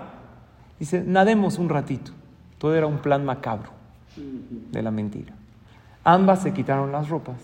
Dice, 0.81 1.05
nademos 1.07 1.59
un 1.59 1.69
ratito. 1.69 2.11
Todo 2.59 2.75
era 2.75 2.89
un 2.89 2.99
plan 2.99 3.25
macabro 3.25 3.71
de 4.17 4.83
la 4.83 4.91
mentira. 4.91 5.33
Ambas 6.03 6.43
se 6.43 6.53
quitaron 6.53 6.91
las 6.91 7.09
ropas 7.09 7.37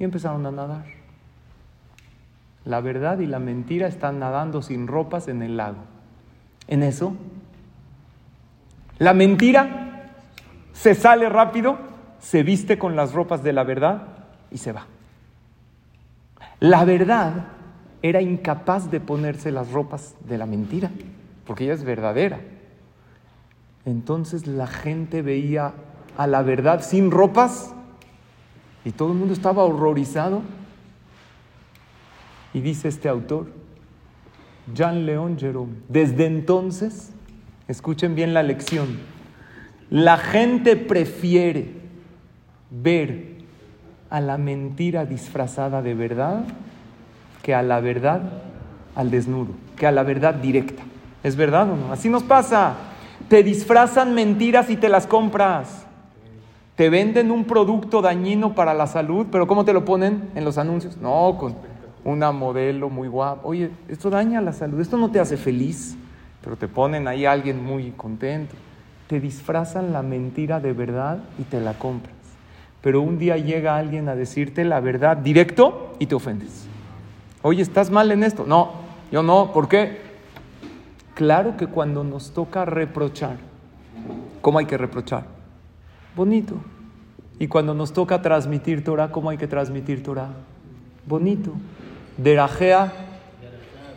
y 0.00 0.04
empezaron 0.04 0.44
a 0.46 0.50
nadar. 0.50 0.84
La 2.64 2.80
verdad 2.80 3.20
y 3.20 3.26
la 3.26 3.38
mentira 3.38 3.86
están 3.86 4.18
nadando 4.18 4.62
sin 4.62 4.88
ropas 4.88 5.28
en 5.28 5.42
el 5.42 5.56
lago. 5.56 5.84
En 6.66 6.82
eso, 6.82 7.14
la 8.98 9.14
mentira 9.14 10.10
se 10.72 10.96
sale 10.96 11.28
rápido, 11.28 11.78
se 12.18 12.42
viste 12.42 12.80
con 12.80 12.96
las 12.96 13.12
ropas 13.12 13.44
de 13.44 13.52
la 13.52 13.62
verdad 13.62 14.08
y 14.50 14.58
se 14.58 14.72
va. 14.72 14.86
La 16.58 16.84
verdad 16.84 17.61
era 18.02 18.20
incapaz 18.20 18.90
de 18.90 19.00
ponerse 19.00 19.52
las 19.52 19.70
ropas 19.70 20.16
de 20.28 20.36
la 20.36 20.46
mentira, 20.46 20.90
porque 21.46 21.64
ella 21.64 21.74
es 21.74 21.84
verdadera. 21.84 22.40
Entonces 23.84 24.46
la 24.46 24.66
gente 24.66 25.22
veía 25.22 25.74
a 26.16 26.26
la 26.26 26.42
verdad 26.42 26.82
sin 26.82 27.10
ropas 27.10 27.74
y 28.84 28.90
todo 28.90 29.12
el 29.12 29.18
mundo 29.18 29.32
estaba 29.32 29.64
horrorizado. 29.64 30.42
Y 32.52 32.60
dice 32.60 32.88
este 32.88 33.08
autor, 33.08 33.48
Jean 34.74 35.06
León 35.06 35.38
Jerome, 35.38 35.72
desde 35.88 36.26
entonces, 36.26 37.12
escuchen 37.66 38.14
bien 38.14 38.34
la 38.34 38.42
lección, 38.42 38.98
la 39.90 40.16
gente 40.16 40.76
prefiere 40.76 41.72
ver 42.70 43.32
a 44.10 44.20
la 44.20 44.38
mentira 44.38 45.06
disfrazada 45.06 45.82
de 45.82 45.94
verdad 45.94 46.44
que 47.42 47.54
a 47.54 47.62
la 47.62 47.80
verdad 47.80 48.22
al 48.94 49.10
desnudo, 49.10 49.52
que 49.76 49.86
a 49.86 49.92
la 49.92 50.02
verdad 50.02 50.34
directa. 50.34 50.82
¿Es 51.22 51.36
verdad 51.36 51.70
o 51.70 51.76
no? 51.76 51.92
Así 51.92 52.08
nos 52.08 52.22
pasa. 52.22 52.74
Te 53.28 53.42
disfrazan 53.42 54.14
mentiras 54.14 54.70
y 54.70 54.76
te 54.76 54.88
las 54.88 55.06
compras. 55.06 55.86
Te 56.76 56.90
venden 56.90 57.30
un 57.30 57.44
producto 57.44 58.02
dañino 58.02 58.54
para 58.54 58.74
la 58.74 58.86
salud, 58.86 59.26
pero 59.30 59.46
¿cómo 59.46 59.64
te 59.64 59.72
lo 59.72 59.84
ponen 59.84 60.30
en 60.34 60.44
los 60.44 60.58
anuncios? 60.58 60.96
No, 60.96 61.36
con 61.38 61.54
una 62.04 62.32
modelo 62.32 62.88
muy 62.88 63.08
guapa. 63.08 63.42
Oye, 63.44 63.70
esto 63.88 64.10
daña 64.10 64.40
la 64.40 64.52
salud, 64.52 64.80
esto 64.80 64.96
no 64.96 65.10
te 65.10 65.20
hace 65.20 65.36
feliz, 65.36 65.96
pero 66.42 66.56
te 66.56 66.68
ponen 66.68 67.06
ahí 67.06 67.26
a 67.26 67.32
alguien 67.32 67.62
muy 67.62 67.90
contento. 67.92 68.54
Te 69.06 69.20
disfrazan 69.20 69.92
la 69.92 70.02
mentira 70.02 70.60
de 70.60 70.72
verdad 70.72 71.18
y 71.38 71.42
te 71.42 71.60
la 71.60 71.74
compras. 71.74 72.14
Pero 72.80 73.00
un 73.00 73.18
día 73.18 73.36
llega 73.36 73.76
alguien 73.76 74.08
a 74.08 74.16
decirte 74.16 74.64
la 74.64 74.80
verdad 74.80 75.16
directo 75.18 75.94
y 75.98 76.06
te 76.06 76.14
ofendes. 76.14 76.71
Oye, 77.42 77.60
¿estás 77.60 77.90
mal 77.90 78.12
en 78.12 78.22
esto? 78.22 78.44
No, 78.46 78.70
yo 79.10 79.22
no, 79.22 79.52
¿por 79.52 79.68
qué? 79.68 80.00
Claro 81.14 81.56
que 81.56 81.66
cuando 81.66 82.04
nos 82.04 82.32
toca 82.32 82.64
reprochar, 82.64 83.36
¿cómo 84.40 84.60
hay 84.60 84.66
que 84.66 84.78
reprochar? 84.78 85.24
Bonito. 86.14 86.54
Y 87.38 87.48
cuando 87.48 87.74
nos 87.74 87.92
toca 87.92 88.22
transmitir 88.22 88.84
Torah, 88.84 89.10
¿cómo 89.10 89.30
hay 89.30 89.38
que 89.38 89.48
transmitir 89.48 90.04
Torah? 90.04 90.28
Bonito. 91.06 91.52
Derajea, 92.16 92.92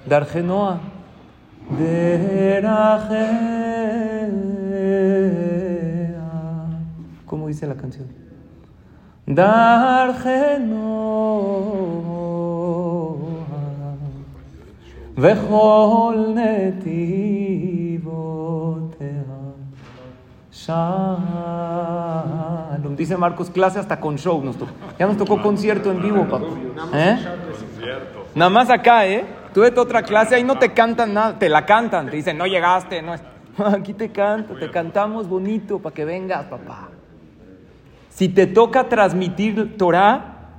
Dargenoa. 0.08 0.80
Derajea. 1.78 3.06
¿Cómo 7.26 7.48
dice 7.48 7.68
la 7.68 7.76
canción? 7.76 8.08
Dargenoa. 9.28 10.16
Vejol 15.16 16.36
netivotea. 16.36 17.06
Shalom. 20.52 21.56
Dice 22.98 23.16
Marcos, 23.16 23.50
clase 23.50 23.80
hasta 23.80 24.00
con 24.00 24.18
show. 24.18 24.44
Nos 24.44 24.58
tocó. 24.58 24.72
Ya 25.00 25.08
nos 25.08 25.16
tocó 25.16 25.42
concierto 25.42 25.90
en 25.92 26.02
vivo, 26.02 26.28
papá. 26.28 26.46
¿Eh? 26.94 27.18
Nada 28.34 28.50
más 28.50 28.70
acá, 28.70 29.08
¿eh? 29.08 29.26
Tú 29.54 29.62
vete 29.62 29.80
otra 29.80 30.04
clase, 30.04 30.36
ahí 30.36 30.44
no 30.44 30.60
te 30.60 30.74
cantan 30.74 31.14
nada, 31.14 31.40
te 31.40 31.48
la 31.48 31.66
cantan, 31.66 32.10
te 32.10 32.18
dicen, 32.18 32.38
no 32.38 32.46
llegaste, 32.46 33.02
no 33.02 33.14
es. 33.14 33.24
Aquí 33.58 33.94
te 33.94 34.12
canto, 34.12 34.54
te 34.56 34.70
cantamos 34.70 35.30
bonito 35.30 35.80
para 35.80 35.96
que 35.96 36.04
vengas, 36.04 36.44
papá. 36.48 36.90
Si 38.10 38.28
te 38.28 38.48
toca 38.48 38.90
transmitir 38.90 39.78
Torah, 39.78 40.50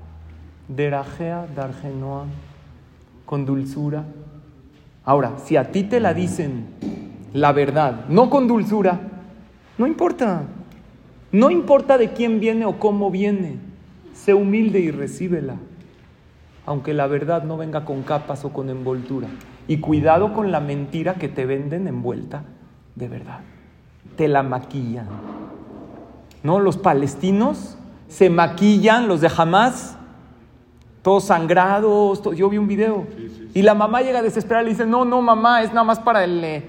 derajea, 0.66 1.46
dargenoa, 1.54 2.24
con 3.26 3.44
dulzura. 3.44 4.04
Ahora, 5.06 5.38
si 5.38 5.56
a 5.56 5.70
ti 5.70 5.84
te 5.84 6.00
la 6.00 6.12
dicen 6.12 6.66
la 7.32 7.52
verdad, 7.52 8.06
no 8.08 8.28
con 8.28 8.48
dulzura, 8.48 9.00
no 9.78 9.86
importa. 9.86 10.42
No 11.30 11.50
importa 11.50 11.96
de 11.96 12.12
quién 12.12 12.40
viene 12.40 12.66
o 12.66 12.78
cómo 12.78 13.10
viene. 13.10 13.58
Sé 14.12 14.34
humilde 14.34 14.80
y 14.80 14.90
recíbela. 14.90 15.56
Aunque 16.64 16.92
la 16.92 17.06
verdad 17.06 17.44
no 17.44 17.56
venga 17.56 17.84
con 17.84 18.02
capas 18.02 18.44
o 18.44 18.52
con 18.52 18.68
envoltura. 18.68 19.28
Y 19.68 19.78
cuidado 19.78 20.32
con 20.32 20.50
la 20.50 20.60
mentira 20.60 21.14
que 21.14 21.28
te 21.28 21.46
venden 21.46 21.86
envuelta 21.86 22.44
de 22.96 23.08
verdad. 23.08 23.40
Te 24.16 24.26
la 24.26 24.42
maquillan. 24.42 25.06
¿No? 26.42 26.58
Los 26.58 26.78
palestinos 26.78 27.78
se 28.08 28.30
maquillan, 28.30 29.06
los 29.06 29.20
de 29.20 29.30
Hamas, 29.36 29.96
todos 31.02 31.24
sangrados. 31.24 32.22
Yo 32.34 32.48
vi 32.48 32.58
un 32.58 32.66
video. 32.66 33.06
Y 33.56 33.62
la 33.62 33.72
mamá 33.72 34.02
llega 34.02 34.20
desesperada 34.20 34.64
y 34.64 34.66
le 34.66 34.72
dice, 34.72 34.84
no, 34.84 35.06
no, 35.06 35.22
mamá, 35.22 35.62
es 35.62 35.70
nada 35.70 35.82
más 35.82 35.98
para 35.98 36.24
el... 36.24 36.44
eh, 36.44 36.62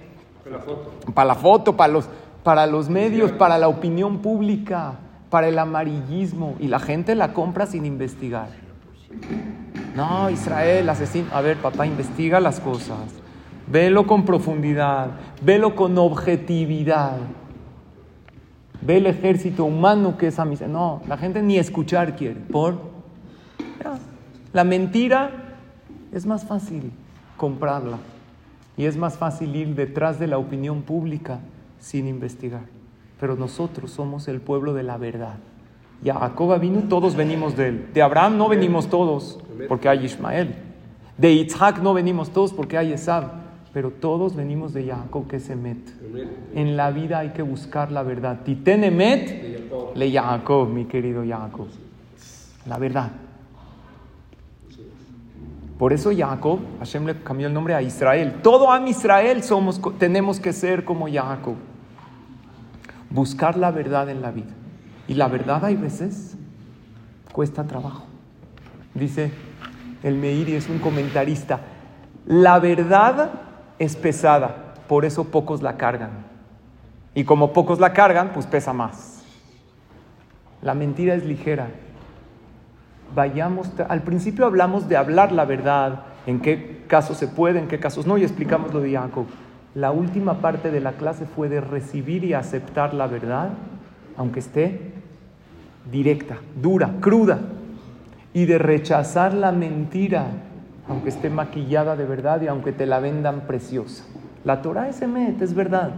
para 1.14 1.28
la 1.28 1.36
foto, 1.36 1.76
para 1.76 1.92
los, 1.92 2.08
para 2.44 2.66
los 2.66 2.88
medios, 2.88 3.34
para 3.34 3.58
la 3.58 3.68
opinión 3.68 4.20
pública, 4.20 4.94
para 5.30 5.50
el 5.50 5.60
amarillismo. 5.60 6.56
Y 6.62 6.68
la 6.68 6.80
gente 6.80 7.14
la 7.14 7.34
compra 7.34 7.66
sin 7.66 7.86
investigar. 7.86 8.48
No, 9.98 10.30
Israel, 10.30 10.88
asesino. 10.88 11.28
A 11.34 11.42
ver, 11.42 11.58
papá, 11.58 11.86
investiga 11.86 12.40
las 12.40 12.62
cosas. 12.62 13.00
Velo 13.70 14.08
con 14.08 14.24
profundidad. 14.24 15.10
Velo 15.42 15.76
con 15.76 15.98
objetividad. 15.98 17.18
Ve 18.80 18.96
el 18.96 19.08
ejército 19.08 19.66
humano 19.66 20.18
que 20.18 20.28
es 20.28 20.40
a 20.40 20.46
mis... 20.46 20.62
No, 20.62 21.02
la 21.06 21.18
gente 21.18 21.44
ni 21.44 21.58
escuchar 21.58 22.16
quiere. 22.16 22.40
¿Por? 22.40 22.80
La 24.54 24.64
mentira 24.64 25.47
es 26.12 26.26
más 26.26 26.46
fácil 26.46 26.92
comprarla. 27.38 27.98
Y 28.78 28.86
es 28.86 28.96
más 28.96 29.18
fácil 29.18 29.56
ir 29.56 29.76
detrás 29.76 30.20
de 30.20 30.28
la 30.28 30.38
opinión 30.38 30.84
pública 30.84 31.40
sin 31.80 32.08
investigar. 32.08 32.62
Pero 33.20 33.36
nosotros 33.36 33.92
somos 33.92 34.28
el 34.28 34.40
pueblo 34.40 34.74
de 34.74 34.84
la 34.84 34.98
verdad. 34.98 35.38
Y 36.04 36.10
a 36.10 36.16
Jacob 36.16 36.60
vino, 36.60 36.84
todos 36.84 37.16
venimos 37.16 37.58
de 37.58 37.70
él. 37.70 37.90
De 37.94 38.04
Abraham 38.04 38.38
no 38.38 38.48
venimos 38.48 38.88
todos, 38.88 39.40
porque 39.68 39.90
hay 39.90 40.06
Ismael. 40.06 40.56
De 41.18 41.32
Isaac 41.32 41.80
no 41.82 41.96
venimos 41.96 42.30
todos, 42.30 42.54
porque 42.54 42.78
hay 42.78 42.94
Esab. 42.94 43.32
Pero 43.74 43.90
todos 43.90 44.36
venimos 44.36 44.74
de 44.74 44.86
Jacob, 44.86 45.28
que 45.28 45.38
es 45.38 45.50
Emet. 45.50 45.78
En 46.54 46.78
la 46.78 46.92
vida 46.92 47.20
hay 47.20 47.30
que 47.30 47.42
buscar 47.42 47.92
la 47.92 48.04
verdad. 48.04 48.42
Titen 48.44 48.84
Emet, 48.84 49.96
le 49.96 50.12
Jacob, 50.12 50.70
mi 50.70 50.86
querido 50.86 51.24
Jacob. 51.28 51.68
La 52.68 52.78
verdad. 52.78 53.12
Por 55.78 55.94
eso 55.94 56.12
Jacob, 56.16 56.60
Hashem 56.80 57.06
le 57.06 57.22
cambió 57.22 57.48
el 57.48 57.54
nombre 57.54 57.76
a 57.76 57.82
Israel. 57.82 58.40
Todo 58.42 58.72
Am 58.72 58.88
Israel 58.88 59.44
somos, 59.44 59.80
tenemos 60.00 60.40
que 60.40 60.52
ser 60.54 60.84
como 60.84 61.08
Jacob. 61.08 61.56
Buscar 63.10 63.58
la 63.58 63.72
verdad 63.72 64.10
en 64.10 64.22
la 64.22 64.32
vida. 64.32 64.54
Y 65.08 65.14
la 65.14 65.28
verdad 65.28 65.64
hay 65.64 65.76
veces 65.76 66.36
cuesta 67.32 67.66
trabajo. 67.66 68.06
Dice 68.96 69.32
el 70.02 70.16
Meiri, 70.16 70.56
es 70.56 70.68
un 70.70 70.80
comentarista. 70.80 71.60
La 72.26 72.60
verdad 72.60 73.30
es 73.78 73.96
pesada, 73.96 74.74
por 74.88 75.06
eso 75.06 75.26
pocos 75.26 75.62
la 75.62 75.78
cargan. 75.78 76.26
Y 77.14 77.24
como 77.24 77.54
pocos 77.54 77.80
la 77.80 77.94
cargan, 77.94 78.32
pues 78.34 78.48
pesa 78.48 78.74
más. 78.74 79.24
La 80.62 80.74
mentira 80.74 81.14
es 81.14 81.24
ligera, 81.26 81.70
vayamos, 83.16 83.72
al 83.88 84.02
principio 84.02 84.46
hablamos 84.46 84.88
de 84.88 84.98
hablar 84.98 85.32
la 85.32 85.46
verdad, 85.46 86.04
en 86.26 86.40
qué 86.40 86.84
casos 86.88 87.18
se 87.18 87.28
puede, 87.28 87.60
en 87.60 87.68
qué 87.68 87.80
casos 87.80 88.06
no, 88.06 88.18
y 88.18 88.24
explicamos 88.24 88.74
lo 88.74 88.80
de 88.82 88.94
Jacob. 88.94 89.26
La 89.76 89.92
última 89.92 90.36
parte 90.36 90.72
de 90.72 90.80
la 90.80 90.94
clase 90.94 91.26
fue 91.26 91.50
de 91.50 91.62
recibir 91.62 92.24
y 92.24 92.34
aceptar 92.34 92.94
la 92.94 93.08
verdad, 93.08 93.50
aunque 94.18 94.40
esté 94.40 94.94
directa, 95.92 96.38
dura, 96.62 96.92
cruda, 97.00 97.40
y 98.34 98.46
de 98.46 98.58
rechazar 98.58 99.34
la 99.34 99.52
mentira, 99.52 100.28
aunque 100.88 101.10
esté 101.10 101.30
maquillada 101.30 101.96
de 101.96 102.06
verdad 102.06 102.42
y 102.42 102.48
aunque 102.48 102.72
te 102.72 102.86
la 102.86 103.00
vendan 103.00 103.42
preciosa. 103.42 104.04
La 104.44 104.62
Torah 104.62 104.90
es 104.90 105.02
emet, 105.02 105.42
es 105.42 105.54
verdad. 105.54 105.92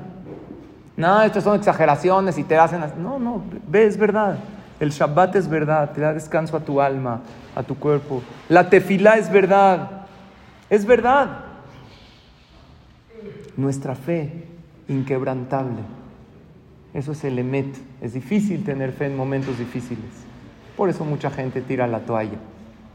No, 0.95 1.22
estas 1.22 1.43
son 1.43 1.56
exageraciones 1.56 2.38
y 2.38 2.43
te 2.43 2.58
hacen... 2.58 2.82
No, 3.02 3.19
no, 3.19 3.43
ve, 3.67 3.86
es 3.86 3.98
verdad. 3.98 4.38
El 4.80 4.92
Shabbat 4.92 5.36
es 5.36 5.50
verdad, 5.50 5.92
te 5.92 6.02
da 6.02 6.13
descanso 6.13 6.56
a 6.56 6.62
tu 6.62 6.80
alma, 6.80 7.22
a 7.56 7.63
tu 7.63 7.76
cuerpo. 7.76 8.24
La 8.48 8.70
tefilá 8.70 9.18
es 9.18 9.32
verdad, 9.32 10.06
es 10.70 10.86
verdad. 10.86 11.39
Nuestra 13.58 13.96
fe 13.96 14.46
inquebrantable. 14.88 15.82
Eso 16.94 17.12
es 17.12 17.24
el 17.26 17.38
emet. 17.39 17.76
Es 18.02 18.13
difícil 18.13 18.63
tener 18.63 18.94
fe 18.94 19.08
en 19.08 19.18
momentos 19.18 19.60
difíciles. 19.60 20.26
Por 20.78 20.89
eso 20.89 21.04
mucha 21.04 21.30
gente 21.30 21.62
tira 21.62 21.86
la 21.86 22.00
toalla. 22.00 22.38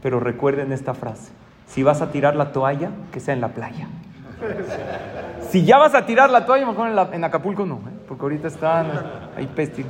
Pero 0.01 0.19
recuerden 0.19 0.71
esta 0.71 0.95
frase. 0.95 1.31
Si 1.67 1.83
vas 1.83 2.01
a 2.01 2.11
tirar 2.11 2.35
la 2.35 2.51
toalla, 2.51 2.89
que 3.11 3.19
sea 3.19 3.33
en 3.33 3.41
la 3.41 3.49
playa. 3.49 3.87
Si 5.49 5.63
ya 5.63 5.77
vas 5.77 5.93
a 5.93 6.05
tirar 6.05 6.29
la 6.29 6.45
toalla, 6.45 6.65
mejor 6.65 6.89
en, 6.89 7.13
en 7.13 7.23
Acapulco 7.23 7.65
no, 7.65 7.75
¿eh? 7.75 7.93
porque 8.07 8.23
ahorita 8.23 8.47
están 8.47 8.87
ahí 9.37 9.47
pesti. 9.47 9.85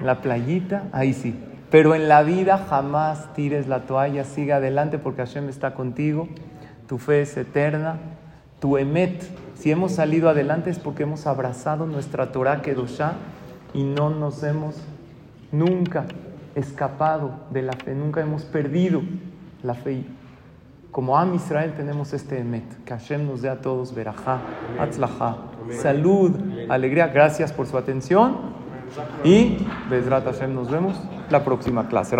En 0.00 0.06
la 0.06 0.20
playita, 0.22 0.84
ahí 0.92 1.12
sí. 1.12 1.38
Pero 1.70 1.94
en 1.94 2.08
la 2.08 2.22
vida 2.22 2.58
jamás 2.58 3.32
tires 3.34 3.68
la 3.68 3.82
toalla, 3.82 4.24
sigue 4.24 4.52
adelante 4.52 4.98
porque 4.98 5.22
Hashem 5.22 5.48
está 5.48 5.74
contigo, 5.74 6.28
tu 6.88 6.98
fe 6.98 7.22
es 7.22 7.36
eterna, 7.36 7.98
tu 8.60 8.76
emet. 8.76 9.22
Si 9.54 9.70
hemos 9.70 9.92
salido 9.92 10.28
adelante 10.28 10.70
es 10.70 10.78
porque 10.78 11.04
hemos 11.04 11.26
abrazado 11.26 11.86
nuestra 11.86 12.32
Torah 12.32 12.60
Kedoshá 12.60 13.12
y 13.72 13.84
no 13.84 14.10
nos 14.10 14.42
hemos 14.42 14.76
nunca 15.52 16.06
escapado 16.56 17.30
de 17.50 17.62
la 17.62 17.72
fe, 17.74 17.94
nunca 17.94 18.20
hemos 18.20 18.42
perdido 18.44 19.02
la 19.62 19.74
fe. 19.74 20.04
Como 20.90 21.16
Am 21.16 21.34
Israel 21.34 21.74
tenemos 21.76 22.12
este 22.12 22.40
emet, 22.40 22.64
que 22.84 22.92
Hashem 22.92 23.26
nos 23.26 23.42
dé 23.42 23.48
a 23.48 23.60
todos 23.60 23.94
verajá, 23.94 24.40
atzlajá, 24.80 25.36
salud, 25.70 26.32
alegría. 26.68 27.06
Gracias 27.08 27.52
por 27.52 27.68
su 27.68 27.78
atención 27.78 28.59
y 29.24 29.58
Bezrat 29.88 30.24
Hashem 30.24 30.54
nos 30.54 30.70
vemos 30.70 30.94
la 31.30 31.44
próxima 31.44 31.88
clase. 31.88 32.16